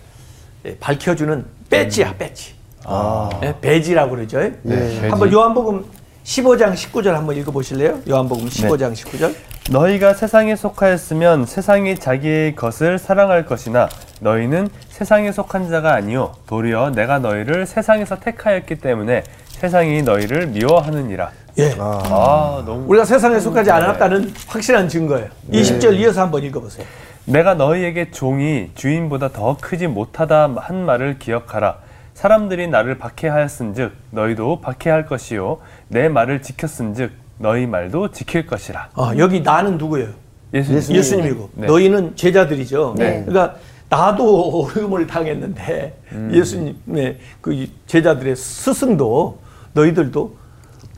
예, 0.64 0.76
밝혀주는 0.78 1.44
배지야, 1.70 2.14
배지. 2.16 2.55
아. 2.88 3.28
예, 3.42 3.54
배지라고 3.60 4.12
그러죠. 4.12 4.40
예. 4.40 4.52
배지. 4.64 5.08
한번 5.08 5.32
요한복음 5.32 5.84
15장 6.24 6.72
19절 6.74 7.08
한번 7.12 7.36
읽어보실래요? 7.36 7.98
요한복음 8.08 8.46
15장 8.48 8.92
19절. 8.92 9.34
너희가 9.70 10.14
세상에 10.14 10.54
속하였으면 10.54 11.46
세상이 11.46 11.96
자기의 11.98 12.54
것을 12.54 12.98
사랑할 12.98 13.44
것이나 13.46 13.88
너희는 14.20 14.68
세상에 14.88 15.32
속한 15.32 15.68
자가 15.70 15.92
아니요 15.94 16.34
도리어 16.46 16.90
내가 16.90 17.18
너희를 17.18 17.66
세상에서 17.66 18.20
택하였기 18.20 18.76
때문에 18.76 19.24
세상이 19.48 20.02
너희를 20.02 20.48
미워하느니라. 20.48 21.30
예. 21.58 21.74
아, 21.78 22.62
너무 22.64 22.84
우리가 22.86 23.04
세상에 23.04 23.40
속하지 23.40 23.70
않았다는 23.70 24.32
확실한 24.46 24.88
증거예요. 24.88 25.28
20절 25.50 25.94
이어서 25.98 26.20
한번 26.22 26.42
읽어보세요. 26.44 26.86
내가 27.24 27.54
너희에게 27.54 28.10
종이 28.12 28.70
주인보다 28.76 29.30
더 29.30 29.56
크지 29.60 29.88
못하다 29.88 30.54
한 30.58 30.84
말을 30.84 31.18
기억하라. 31.18 31.78
사람들이 32.16 32.68
나를 32.68 32.96
박해하였은즉 32.96 33.92
너희도 34.10 34.62
박해할 34.62 35.04
것이요 35.04 35.58
내 35.88 36.08
말을 36.08 36.40
지켰은즉 36.40 37.12
너희 37.38 37.66
말도 37.66 38.10
지킬 38.12 38.46
것이라. 38.46 38.88
아, 38.94 39.14
여기 39.18 39.42
나는 39.42 39.76
누구예요? 39.76 40.08
예수님. 40.54 40.96
예수님 40.96 41.26
이고 41.26 41.50
네. 41.52 41.66
너희는 41.66 42.16
제자들이죠. 42.16 42.94
네. 42.96 43.22
그러니까 43.26 43.56
나도 43.90 44.62
어려움을 44.62 45.06
당했는데 45.06 46.00
예수님의 46.32 47.18
그 47.42 47.66
제자들의 47.86 48.34
스승도 48.34 49.38
너희들도 49.74 50.36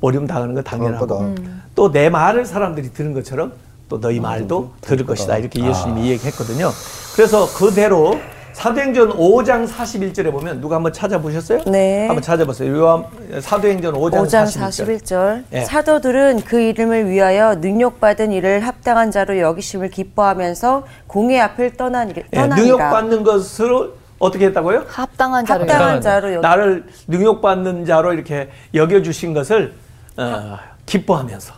어려움 0.00 0.28
당하는 0.28 0.54
거 0.54 0.62
당연하고 0.62 1.06
당할 1.08 1.34
또내 1.74 2.10
말을 2.10 2.46
사람들이 2.46 2.92
들은 2.92 3.12
것처럼 3.12 3.54
또 3.88 4.00
너희 4.00 4.20
말도 4.20 4.72
들을 4.82 5.04
것이다 5.04 5.38
이렇게 5.38 5.64
예수님이 5.64 6.10
얘기했거든요. 6.10 6.70
그래서 7.16 7.52
그대로 7.58 8.20
사도행전 8.58 9.10
5장 9.10 9.68
41절에 9.68 10.32
보면 10.32 10.60
누가 10.60 10.74
한번 10.76 10.92
찾아보셨어요? 10.92 11.62
네. 11.66 12.08
한번 12.08 12.20
찾아보세요. 12.20 12.76
요한 12.76 13.04
사도행전 13.40 13.94
5장, 13.94 14.26
5장 14.26 14.46
41절. 14.46 15.04
41절 15.04 15.44
예. 15.52 15.60
사도들은 15.60 16.42
그 16.42 16.60
이름을 16.60 17.08
위하여 17.08 17.54
능력받은 17.54 18.32
일을 18.32 18.66
합당한 18.66 19.12
자로 19.12 19.38
여기심을 19.38 19.90
기뻐하면서 19.90 20.84
공회 21.06 21.38
앞을 21.38 21.76
떠나니, 21.76 22.14
예, 22.16 22.24
떠나니라 22.32 22.56
능력받는 22.56 23.22
것으로 23.22 23.92
어떻게 24.18 24.46
했다고요? 24.46 24.86
합당한 24.88 25.46
자를 25.46 25.60
합당한 25.60 26.00
자로 26.00 26.32
여기 26.34 26.42
나를 26.42 26.84
능력받는 27.06 27.86
자로 27.86 28.12
이렇게 28.12 28.50
여겨 28.74 29.02
주신 29.02 29.34
것을 29.34 29.74
어, 30.16 30.58
기뻐하면서 30.84 31.54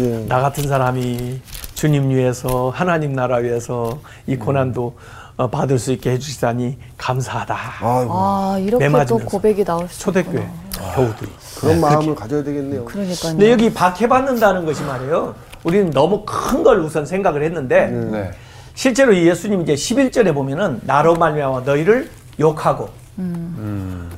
예. 0.00 0.26
나 0.28 0.42
같은 0.42 0.68
사람이 0.68 1.40
주님 1.72 2.10
위해서 2.10 2.68
하나님 2.68 3.14
나라 3.14 3.38
위해서 3.38 3.98
이 4.26 4.36
고난도 4.36 4.82
어, 4.84 5.19
받을 5.48 5.78
수 5.78 5.92
있게 5.92 6.10
해주시다니 6.12 6.78
감사하다. 6.98 7.56
아이고, 7.80 8.12
아 8.12 8.58
이렇게 8.58 8.88
또. 9.06 9.18
고백이 9.18 9.64
나올 9.64 9.88
수 9.88 10.00
초대교회 10.00 10.48
교우들이. 10.94 11.30
그런 11.60 11.80
마음을 11.80 12.14
가져야 12.14 12.42
되겠네요. 12.42 12.84
그러니까요. 12.84 13.32
근데 13.32 13.50
여기 13.50 13.72
박해받는다는 13.72 14.64
것이 14.66 14.82
말이에요. 14.82 15.34
우리는 15.64 15.90
너무 15.90 16.24
큰 16.24 16.62
걸 16.62 16.80
우선 16.80 17.04
생각을 17.06 17.42
했는데 17.42 17.86
네. 17.86 18.30
실제로 18.74 19.14
예수님 19.16 19.62
이제 19.62 19.74
11절에 19.74 20.32
보면은 20.34 20.80
나로 20.84 21.14
말미암아 21.14 21.60
너희를 21.60 22.10
욕하고 22.38 22.88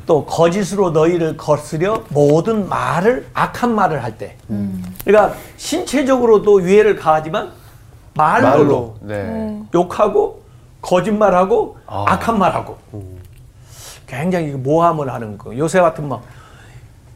또 0.06 0.24
거짓으로 0.24 0.90
너희를 0.90 1.36
거스려 1.36 2.02
모든 2.10 2.68
말을 2.68 3.26
악한 3.34 3.74
말을 3.74 4.04
할 4.04 4.18
때. 4.18 4.36
그러니까 5.04 5.36
신체적으로도 5.56 6.54
위해를 6.56 6.94
가하지만 6.96 7.50
말로, 8.14 8.48
말로. 8.48 8.94
네. 9.00 9.58
욕하고 9.74 10.41
거짓말하고 10.82 11.78
아. 11.86 12.04
악한 12.08 12.38
말하고 12.38 12.76
굉장히 14.06 14.48
모함을 14.52 15.10
하는 15.12 15.38
거. 15.38 15.56
요새 15.56 15.80
같은 15.80 16.08
막 16.08 16.22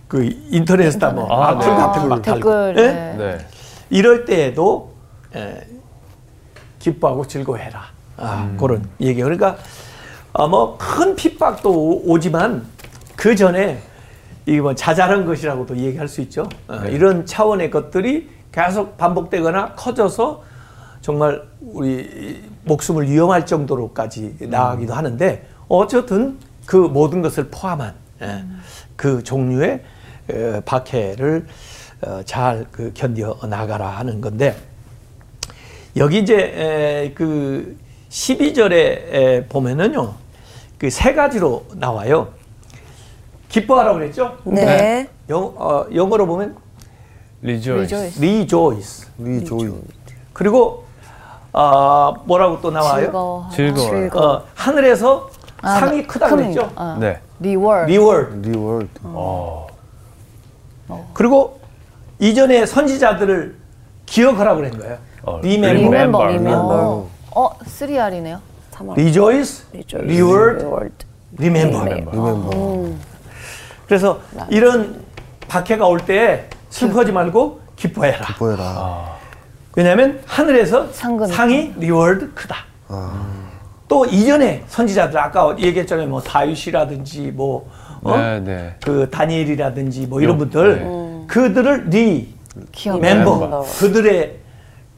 그 0.09 0.25
인터넷에다 0.51 1.11
뭐 1.11 1.27
아, 1.33 1.51
악플 1.51 1.67
네. 1.69 1.75
같은 1.77 2.03
거막 2.03 2.23
달고. 2.23 2.35
댓글 2.49 2.75
예? 2.79 2.87
네. 2.93 3.17
네. 3.17 3.47
이럴 3.91 4.25
때에도 4.25 4.93
에, 5.35 5.67
기뻐하고 6.79 7.27
즐거워해라. 7.27 7.83
아, 8.17 8.55
그런 8.59 8.89
얘기. 9.01 9.21
그러니까 9.23 9.57
어, 10.33 10.47
뭐큰 10.49 11.17
핍박도 11.17 11.71
오- 11.71 12.03
오지만 12.13 12.67
그 13.17 13.35
전에 13.35 13.81
이뭐 14.47 14.75
자잘한 14.75 15.27
것이라고도 15.27 15.77
얘기할 15.77 16.07
수 16.07 16.21
있죠. 16.21 16.49
어, 16.69 16.77
이런 16.89 17.27
차원의 17.27 17.71
것들이 17.71 18.31
계속 18.53 18.97
반복되거나 18.97 19.75
커져서 19.75 20.43
정말 21.01 21.43
우리 21.61 22.45
목숨을 22.71 23.09
위험할 23.09 23.47
정도로까지 23.47 24.37
나가기도 24.41 24.93
하는데 24.93 25.47
어쨌든 25.69 26.39
그 26.67 26.77
모든 26.77 27.23
것을 27.23 27.49
포함한 27.51 27.95
예, 28.23 28.45
그 28.97 29.23
종류의 29.23 29.83
에, 30.31 30.61
박해를 30.61 31.47
어, 32.03 32.21
잘그 32.25 32.93
견뎌 32.95 33.39
나가라 33.49 33.89
하는 33.89 34.21
건데 34.21 34.57
여기 35.97 36.19
이제 36.19 36.35
에, 36.37 37.13
그 37.15 37.77
12절에 38.11 39.49
보면은요. 39.49 40.15
그 40.79 40.91
세 40.91 41.15
가지로 41.15 41.65
나와요. 41.75 42.29
기뻐하라고 43.49 43.99
그랬죠? 43.99 44.37
네. 44.45 45.09
영, 45.31 45.55
어, 45.57 45.87
영어로 45.95 46.27
보면 46.27 46.57
rejoice. 47.43 47.95
Rejoice. 47.95 48.19
rejoice. 48.19 49.09
re 49.19 49.45
joy. 49.45 49.71
그리고 50.33 50.85
어, 51.57 52.15
뭐라고 52.27 52.61
또 52.61 52.71
나와요? 52.71 53.07
즐거워. 53.07 53.49
즐거워. 53.51 54.33
어, 54.35 54.43
하늘에서 54.55 55.31
아, 55.63 55.81
상이 55.81 56.07
크다. 56.07 56.29
그랬죠? 56.29 56.71
어. 56.77 56.97
네. 57.01 57.19
reward. 57.41 57.87
reward. 57.87 58.47
reward. 58.49 58.89
어. 59.05 59.67
그리고 61.15 61.59
이전에 62.19 62.67
선지자들을 62.67 63.57
기억하라고 64.05 64.61
그런 64.61 64.79
거예요. 64.79 64.99
어, 65.23 65.41
remember. 65.41 65.83
remember. 65.83 66.19
Remember. 66.25 66.39
리멤버. 66.39 67.07
어, 67.35 67.51
3R이네요. 67.65 68.39
rejoice, 68.93 69.65
reward, 69.95 70.65
remember. 71.39 71.95
remember. 71.95 72.91
그래서 73.87 74.19
이런 74.51 75.03
박해가 75.49 75.87
올 75.87 76.01
때 76.01 76.51
슬퍼하지 76.69 77.13
말고 77.13 77.61
기뻐해라. 77.77 78.27
보여라. 78.39 79.16
왜냐하면 79.77 80.21
하늘에서 80.27 80.91
상금이 80.93 81.33
상이 81.33 81.75
reward 81.77 82.33
크다. 82.35 82.57
아. 82.89 83.27
또 83.89 84.05
이전에 84.07 84.65
선지자들 84.67 85.17
아까 85.19 85.55
얘기했잖아요. 85.59 86.09
뭐 86.09 86.21
다윗이라든지 86.21 87.31
뭐 87.35 87.71
어? 88.03 88.17
네, 88.17 88.41
네. 88.41 88.75
그 88.83 89.09
다니엘이라든지 89.11 90.07
뭐 90.07 90.21
이런 90.21 90.35
요- 90.35 90.39
분들 90.39 90.79
네. 90.81 91.25
그들을 91.29 91.87
리 91.91 92.35
기억. 92.73 93.01
멤버 93.01 93.39
멤버. 93.39 93.61
그들의 93.79 94.37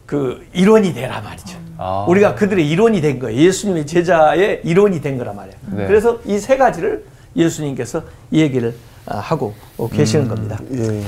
그 0.07 0.47
일원이 0.55 0.95
되라 0.95 1.21
말이죠. 1.21 1.59
아. 1.77 2.07
우리가 2.09 2.35
그들의 2.37 2.67
일원이 2.69 3.01
된 3.01 3.19
거예요. 3.19 3.39
예수님의 3.41 3.85
제자의 3.87 4.63
일원이 4.65 5.01
된 5.01 5.19
거란 5.19 5.37
말이에요. 5.37 5.57
네. 5.73 5.87
그래서 5.87 6.19
이 6.25 6.39
세 6.39 6.57
가지를 6.57 7.05
예수님께서 7.37 8.03
얘기를 8.33 8.75
아, 9.07 9.19
하고 9.19 9.55
계시는 9.93 10.27
음. 10.27 10.29
겁니다. 10.29 10.59
예. 10.73 11.03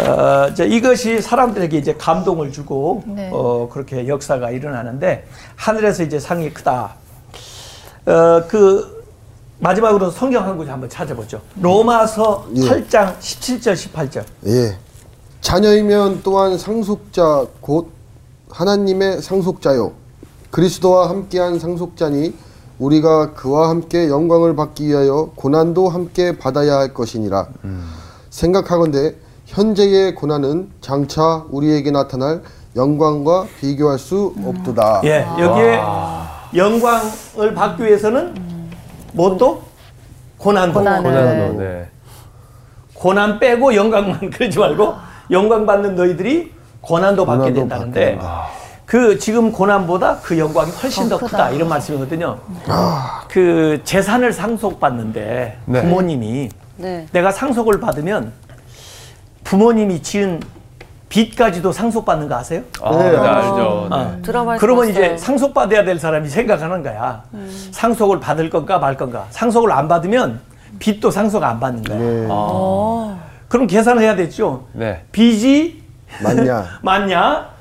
어, 0.00 0.54
자, 0.54 0.64
이것이 0.64 1.20
사람들에게 1.20 1.76
이제 1.76 1.94
감동을 1.94 2.50
주고 2.50 3.02
네. 3.06 3.30
어, 3.32 3.68
그렇게 3.70 4.08
역사가 4.08 4.50
일어나는데 4.50 5.26
하늘에서 5.56 6.02
이제 6.02 6.18
상이 6.18 6.52
크다. 6.52 6.94
어, 8.06 8.42
그 8.48 9.02
마지막으로 9.58 10.10
성경 10.10 10.44
한 10.44 10.56
구절 10.56 10.72
한번 10.72 10.88
찾아보죠. 10.88 11.40
로마서 11.60 12.48
예. 12.56 12.60
8장 12.62 13.18
17절 13.18 13.74
18절. 13.74 14.24
예. 14.46 14.76
자녀이면 15.40 16.22
또한 16.22 16.56
상속자 16.56 17.46
곧 17.60 17.90
하나님의 18.50 19.22
상속자요 19.22 19.92
그리스도와 20.50 21.08
함께한 21.10 21.58
상속자니 21.58 22.34
우리가 22.78 23.34
그와 23.34 23.68
함께 23.68 24.08
영광을 24.08 24.54
받기 24.56 24.86
위하여 24.86 25.30
고난도 25.34 25.88
함께 25.88 26.38
받아야 26.38 26.76
할 26.78 26.92
것이니라 26.94 27.48
생각하건대 28.30 29.16
현재의 29.46 30.14
고난은 30.14 30.70
장차 30.80 31.44
우리에게 31.50 31.90
나타날 31.90 32.42
영광과 32.76 33.46
비교할 33.60 33.98
수 33.98 34.34
없도다 34.44 35.02
예, 35.04 35.26
여기에 35.38 35.80
영광을 36.56 37.54
받기 37.54 37.82
위해서는 37.84 38.34
뭣도 39.12 39.62
고난도 40.38 40.78
고난을. 40.78 41.02
고난도 41.02 41.58
네. 41.62 41.88
고난 42.94 43.38
빼고 43.38 43.74
영광만 43.74 44.30
그러지 44.30 44.58
말고 44.58 44.94
영광 45.30 45.66
받는 45.66 45.94
너희들이 45.96 46.52
고난도 46.80 47.26
받게 47.26 47.38
고난도 47.52 47.60
된다는데 47.60 48.16
받게 48.18 48.62
그 48.86 49.18
지금 49.18 49.52
고난보다 49.52 50.18
그 50.20 50.38
영광이 50.38 50.70
훨씬 50.70 51.08
더 51.08 51.16
더 51.18 51.26
크다 51.26 51.28
크다. 51.44 51.50
이런 51.50 51.68
말씀이거든요. 51.68 52.38
그 53.28 53.80
재산을 53.84 54.32
상속받는데 54.32 55.58
네. 55.64 55.80
부모님이 55.82 56.50
네. 56.76 57.06
내가 57.12 57.32
상속을 57.32 57.80
받으면 57.80 58.32
부모님이 59.44 60.02
지은 60.02 60.40
빚까지도 61.08 61.72
상속받는 61.72 62.28
거 62.28 62.36
아세요? 62.36 62.62
아, 62.82 62.96
네, 62.96 63.10
네, 63.10 63.16
아. 63.18 63.36
알죠. 63.36 63.86
네. 63.90 63.96
어. 63.96 64.16
드라마에서 64.22 64.60
그러면 64.60 64.86
봤어요. 64.88 65.04
이제 65.04 65.16
상속받아야 65.18 65.84
될 65.84 65.98
사람이 65.98 66.28
생각하는 66.28 66.82
거야. 66.82 67.22
상속을 67.70 68.18
받을 68.20 68.48
건가 68.48 68.78
말 68.78 68.96
건가. 68.96 69.26
상속을 69.30 69.70
안 69.72 69.88
받으면 69.88 70.40
빚도 70.78 71.10
상속 71.10 71.42
안 71.42 71.60
받는 71.60 71.82
거야. 71.84 72.00
예. 72.00 72.28
아, 72.30 73.18
그럼 73.48 73.66
계산을 73.66 74.02
해야 74.02 74.16
되죠. 74.16 74.64
네. 74.72 75.04
빚이 75.12 75.82
맞냐 76.22 76.64
많냐? 76.82 77.52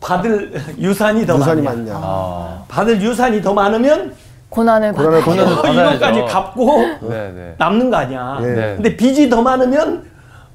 받을 0.00 0.54
유산이 0.78 1.26
더 1.26 1.36
유산이 1.36 1.60
많냐? 1.62 1.92
맞냐 1.92 2.00
아, 2.02 2.64
받을 2.68 3.02
유산이 3.02 3.42
더 3.42 3.52
많으면 3.52 4.14
고난을 4.48 4.92
받아. 4.92 5.08
고난을 5.24 5.52
어, 5.52 5.56
받아야죠. 5.62 5.96
이것까지 5.96 6.24
갚고 6.32 6.78
네, 7.02 7.32
네. 7.34 7.54
남는 7.58 7.90
거 7.90 7.96
아니야. 7.96 8.38
예. 8.42 8.46
네. 8.46 8.74
근데 8.76 8.96
빚이 8.96 9.28
더 9.28 9.42
많으면 9.42 10.04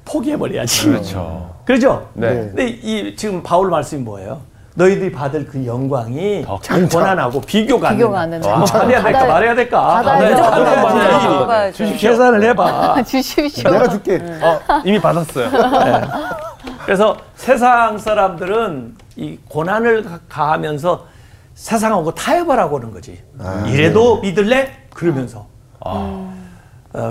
포기해버려야지. 0.06 0.86
그렇죠. 0.88 1.54
그렇죠? 1.64 2.08
네. 2.14 2.28
근데 2.28 2.68
이 2.68 3.14
지금 3.16 3.42
바울 3.42 3.68
말씀이 3.70 4.02
뭐예요? 4.02 4.40
너희들이 4.74 5.10
받을 5.10 5.46
그 5.46 5.64
영광이 5.66 6.44
고난하고 6.92 7.40
비교가 7.40 7.88
안 7.88 7.96
비교가 7.96 8.20
안 8.20 8.30
된다. 8.30 8.56
된다. 8.58 8.72
받아야 8.78 9.02
될까 9.02 9.18
받아야- 9.18 9.32
말아야 9.32 9.54
될까? 9.54 9.80
받아야? 9.80 10.18
받아야죠. 10.36 10.42
받아야지. 10.86 11.26
받아야죠. 11.38 11.96
계산을 11.96 12.42
해봐. 12.42 13.02
주십시오. 13.04 13.70
내가 13.70 13.88
줄게. 13.88 14.16
어, 14.42 14.60
이미 14.84 15.00
받았어요. 15.00 15.48
그래서 16.84 17.16
세상 17.36 17.96
사람들은 17.98 18.94
이 19.16 19.38
고난을 19.48 20.02
가- 20.04 20.20
가하면서 20.28 21.06
세상하고 21.54 22.14
타협을 22.14 22.58
하고 22.58 22.76
오는 22.76 22.90
거지. 22.92 23.18
이래도 23.66 24.20
믿을래? 24.20 24.70
그러면서. 24.92 25.46
어, 25.80 26.32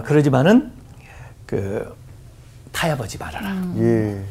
그러지만은 0.06 0.72
그 1.48 1.96
타협하지 2.80 3.18
말아라. 3.18 3.56
예. 3.78 4.22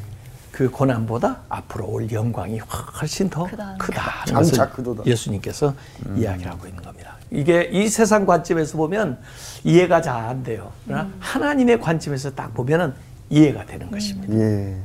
그 0.53 0.71
고난보다 0.71 1.39
앞으로 1.49 1.87
올 1.87 2.13
영광이 2.13 2.61
훨씬 3.01 3.29
더 3.29 3.45
크다. 3.45 3.75
크다. 3.79 4.25
장차 4.27 4.69
크도다. 4.71 5.03
예수님께서 5.05 5.75
이야기를 6.15 6.53
하고 6.53 6.67
있는 6.69 6.81
겁니다. 6.83 7.17
이게 7.31 7.69
이 7.73 7.89
세상 7.89 8.25
관점에서 8.27 8.77
보면 8.77 9.19
이해가 9.65 10.01
잘 10.03 10.15
안 10.25 10.45
돼요. 10.45 10.71
그러나 10.87 11.09
하나님의 11.19 11.81
관점에서 11.81 12.31
딱 12.31 12.55
보면은 12.55 12.93
이해가 13.31 13.65
되는 13.65 13.91
것입니다. 13.91 14.33
예. 14.35 14.77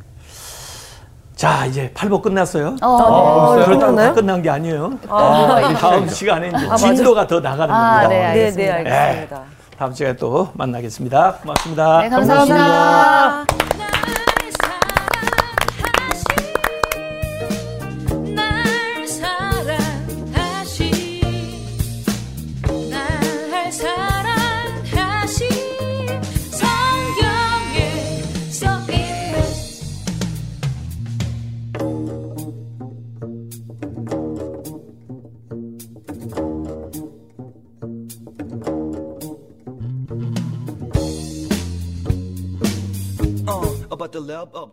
자, 1.35 1.65
이제 1.67 1.91
8부 1.93 2.21
끝났어요. 2.21 2.75
어, 2.81 3.55
네. 3.57 3.65
그렇다고 3.65 3.77
다 3.79 3.79
끝났나요? 3.93 4.13
끝난 4.15 4.41
게 4.41 4.49
아니에요. 4.49 4.97
다음 5.07 6.09
시간에 6.09 6.49
이제 6.49 6.75
진도가 6.77 7.27
더 7.27 7.39
나가는 7.39 7.73
아, 7.73 8.01
겁니다. 8.01 8.07
네, 8.09 8.17
네, 8.17 8.25
알겠습니다. 8.25 8.73
네, 8.83 8.89
알겠습니다. 8.91 9.58
다음 9.79 9.93
시간에 9.93 10.17
또 10.17 10.49
만나겠습니다. 10.55 11.35
고맙습니다. 11.35 12.01
네, 12.01 12.09
감사합니다. 12.09 13.45
날 13.47 13.58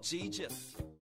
Jesus. 0.02 0.76